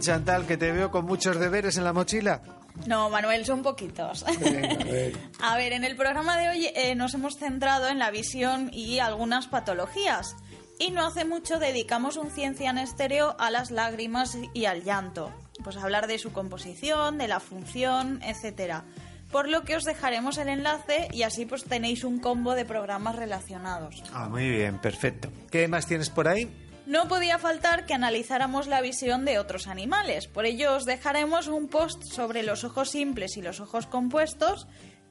Chantal, 0.04 0.46
que 0.46 0.56
te 0.56 0.70
veo 0.70 0.90
con 0.90 1.06
muchos 1.06 1.38
deberes 1.38 1.76
en 1.76 1.84
la 1.84 1.92
mochila. 1.92 2.42
No, 2.86 3.08
Manuel, 3.08 3.46
son 3.46 3.62
poquitos. 3.62 4.24
a 5.42 5.56
ver, 5.56 5.72
en 5.72 5.84
el 5.84 5.96
programa 5.96 6.36
de 6.36 6.48
hoy 6.48 6.66
eh, 6.74 6.94
nos 6.94 7.14
hemos 7.14 7.38
centrado 7.38 7.88
en 7.88 7.98
la 7.98 8.10
visión 8.10 8.70
y 8.72 8.98
algunas 8.98 9.46
patologías. 9.46 10.36
Y 10.78 10.90
no 10.90 11.06
hace 11.06 11.24
mucho 11.24 11.58
dedicamos 11.58 12.16
un 12.16 12.30
ciencia 12.30 12.70
en 12.70 12.78
estéreo 12.78 13.36
a 13.38 13.50
las 13.50 13.70
lágrimas 13.70 14.36
y 14.52 14.64
al 14.64 14.82
llanto. 14.82 15.32
Pues 15.62 15.76
hablar 15.76 16.08
de 16.08 16.18
su 16.18 16.32
composición, 16.32 17.16
de 17.16 17.28
la 17.28 17.40
función, 17.40 18.20
etcétera. 18.22 18.84
Por 19.30 19.48
lo 19.48 19.62
que 19.62 19.76
os 19.76 19.84
dejaremos 19.84 20.36
el 20.38 20.48
enlace 20.48 21.08
y 21.12 21.22
así 21.22 21.46
pues 21.46 21.64
tenéis 21.64 22.04
un 22.04 22.18
combo 22.18 22.54
de 22.54 22.64
programas 22.64 23.16
relacionados. 23.16 24.02
Ah, 24.12 24.28
muy 24.28 24.50
bien, 24.50 24.78
perfecto. 24.78 25.30
¿Qué 25.50 25.66
más 25.68 25.86
tienes 25.86 26.10
por 26.10 26.28
ahí? 26.28 26.50
No 26.86 27.08
podía 27.08 27.38
faltar 27.38 27.86
que 27.86 27.94
analizáramos 27.94 28.66
la 28.66 28.80
visión 28.80 29.24
de 29.24 29.38
otros 29.38 29.66
animales. 29.66 30.26
Por 30.26 30.46
ello 30.46 30.76
os 30.76 30.84
dejaremos 30.84 31.48
un 31.48 31.68
post 31.68 32.02
sobre 32.04 32.42
los 32.42 32.64
ojos 32.64 32.90
simples 32.90 33.36
y 33.36 33.42
los 33.42 33.60
ojos 33.60 33.86
compuestos 33.86 34.66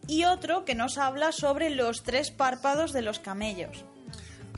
y 0.08 0.26
otro 0.26 0.66
que 0.66 0.76
nos 0.76 0.98
habla 0.98 1.32
sobre 1.32 1.70
los 1.70 2.04
tres 2.04 2.32
párpados 2.32 2.94
de 2.94 3.02
los 3.02 3.20
camellos. 3.20 3.86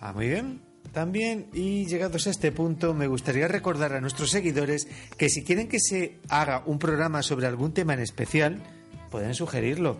Ah, 0.01 0.13
muy 0.13 0.28
bien. 0.28 0.62
También, 0.91 1.47
y 1.54 1.86
llegados 1.88 2.25
a 2.25 2.30
este 2.30 2.54
punto, 2.54 2.93
me 2.93 3.08
gustaría 3.08 3.49
recordar 3.49 3.93
a 3.93 3.99
nuestros 3.99 4.32
seguidores 4.32 4.88
que 5.17 5.28
si 5.28 5.43
quieren 5.43 5.67
que 5.67 5.80
se 5.80 6.19
haga 6.30 6.63
un 6.65 6.80
programa 6.80 7.21
sobre 7.21 7.47
algún 7.47 7.73
tema 7.73 7.93
en 7.93 7.99
especial, 7.99 8.62
pueden 9.12 9.34
sugerirlo. 9.34 9.97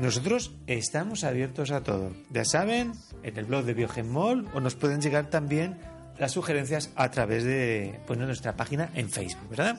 Nosotros 0.00 0.52
estamos 0.66 1.22
abiertos 1.22 1.70
a 1.70 1.84
todo. 1.84 2.12
Ya 2.30 2.44
saben, 2.44 2.92
en 3.22 3.36
el 3.36 3.44
blog 3.44 3.64
de 3.64 3.74
Biogenmol 3.74 4.48
o 4.52 4.60
nos 4.60 4.74
pueden 4.74 5.00
llegar 5.00 5.30
también 5.30 5.78
las 6.18 6.32
sugerencias 6.32 6.90
a 6.96 7.10
través 7.10 7.44
de 7.44 8.00
bueno, 8.06 8.26
nuestra 8.26 8.56
página 8.56 8.90
en 8.94 9.10
Facebook, 9.10 9.48
¿verdad? 9.50 9.78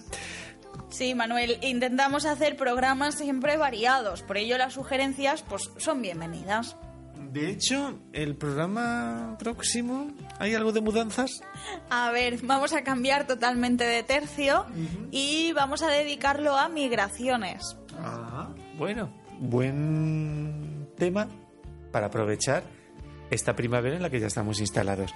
Sí, 0.90 1.14
Manuel, 1.16 1.58
intentamos 1.62 2.26
hacer 2.26 2.56
programas 2.56 3.16
siempre 3.16 3.58
variados, 3.58 4.24
por 4.24 4.38
ello 4.38 4.58
las 4.58 4.74
sugerencias 4.74 5.44
pues 5.44 5.70
son 5.78 6.02
bienvenidas. 6.02 6.76
De 7.32 7.50
hecho, 7.50 8.00
el 8.12 8.36
programa 8.36 9.38
próximo, 9.40 10.12
¿hay 10.38 10.54
algo 10.54 10.72
de 10.72 10.82
mudanzas? 10.82 11.42
A 11.90 12.12
ver, 12.12 12.40
vamos 12.44 12.74
a 12.74 12.84
cambiar 12.84 13.26
totalmente 13.26 13.86
de 13.86 14.04
tercio 14.04 14.66
y 15.10 15.52
vamos 15.54 15.82
a 15.82 15.88
dedicarlo 15.88 16.56
a 16.56 16.70
migraciones. 16.70 17.76
Ah, 17.98 18.50
bueno, 18.78 19.12
buen 19.40 20.90
tema 20.96 21.28
para 21.92 22.08
aprovechar 22.08 22.64
esta 23.32 23.56
primavera 23.56 23.96
en 23.96 24.04
la 24.04 24.12
que 24.12 24.20
ya 24.20 24.28
estamos 24.28 24.60
instalados. 24.60 25.12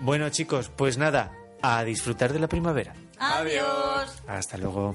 Bueno, 0.00 0.28
chicos, 0.30 0.70
pues 0.74 0.98
nada, 0.98 1.32
a 1.62 1.82
disfrutar 1.84 2.32
de 2.32 2.38
la 2.38 2.48
primavera. 2.48 2.94
Adiós. 3.18 4.22
Hasta 4.26 4.56
luego. 4.58 4.94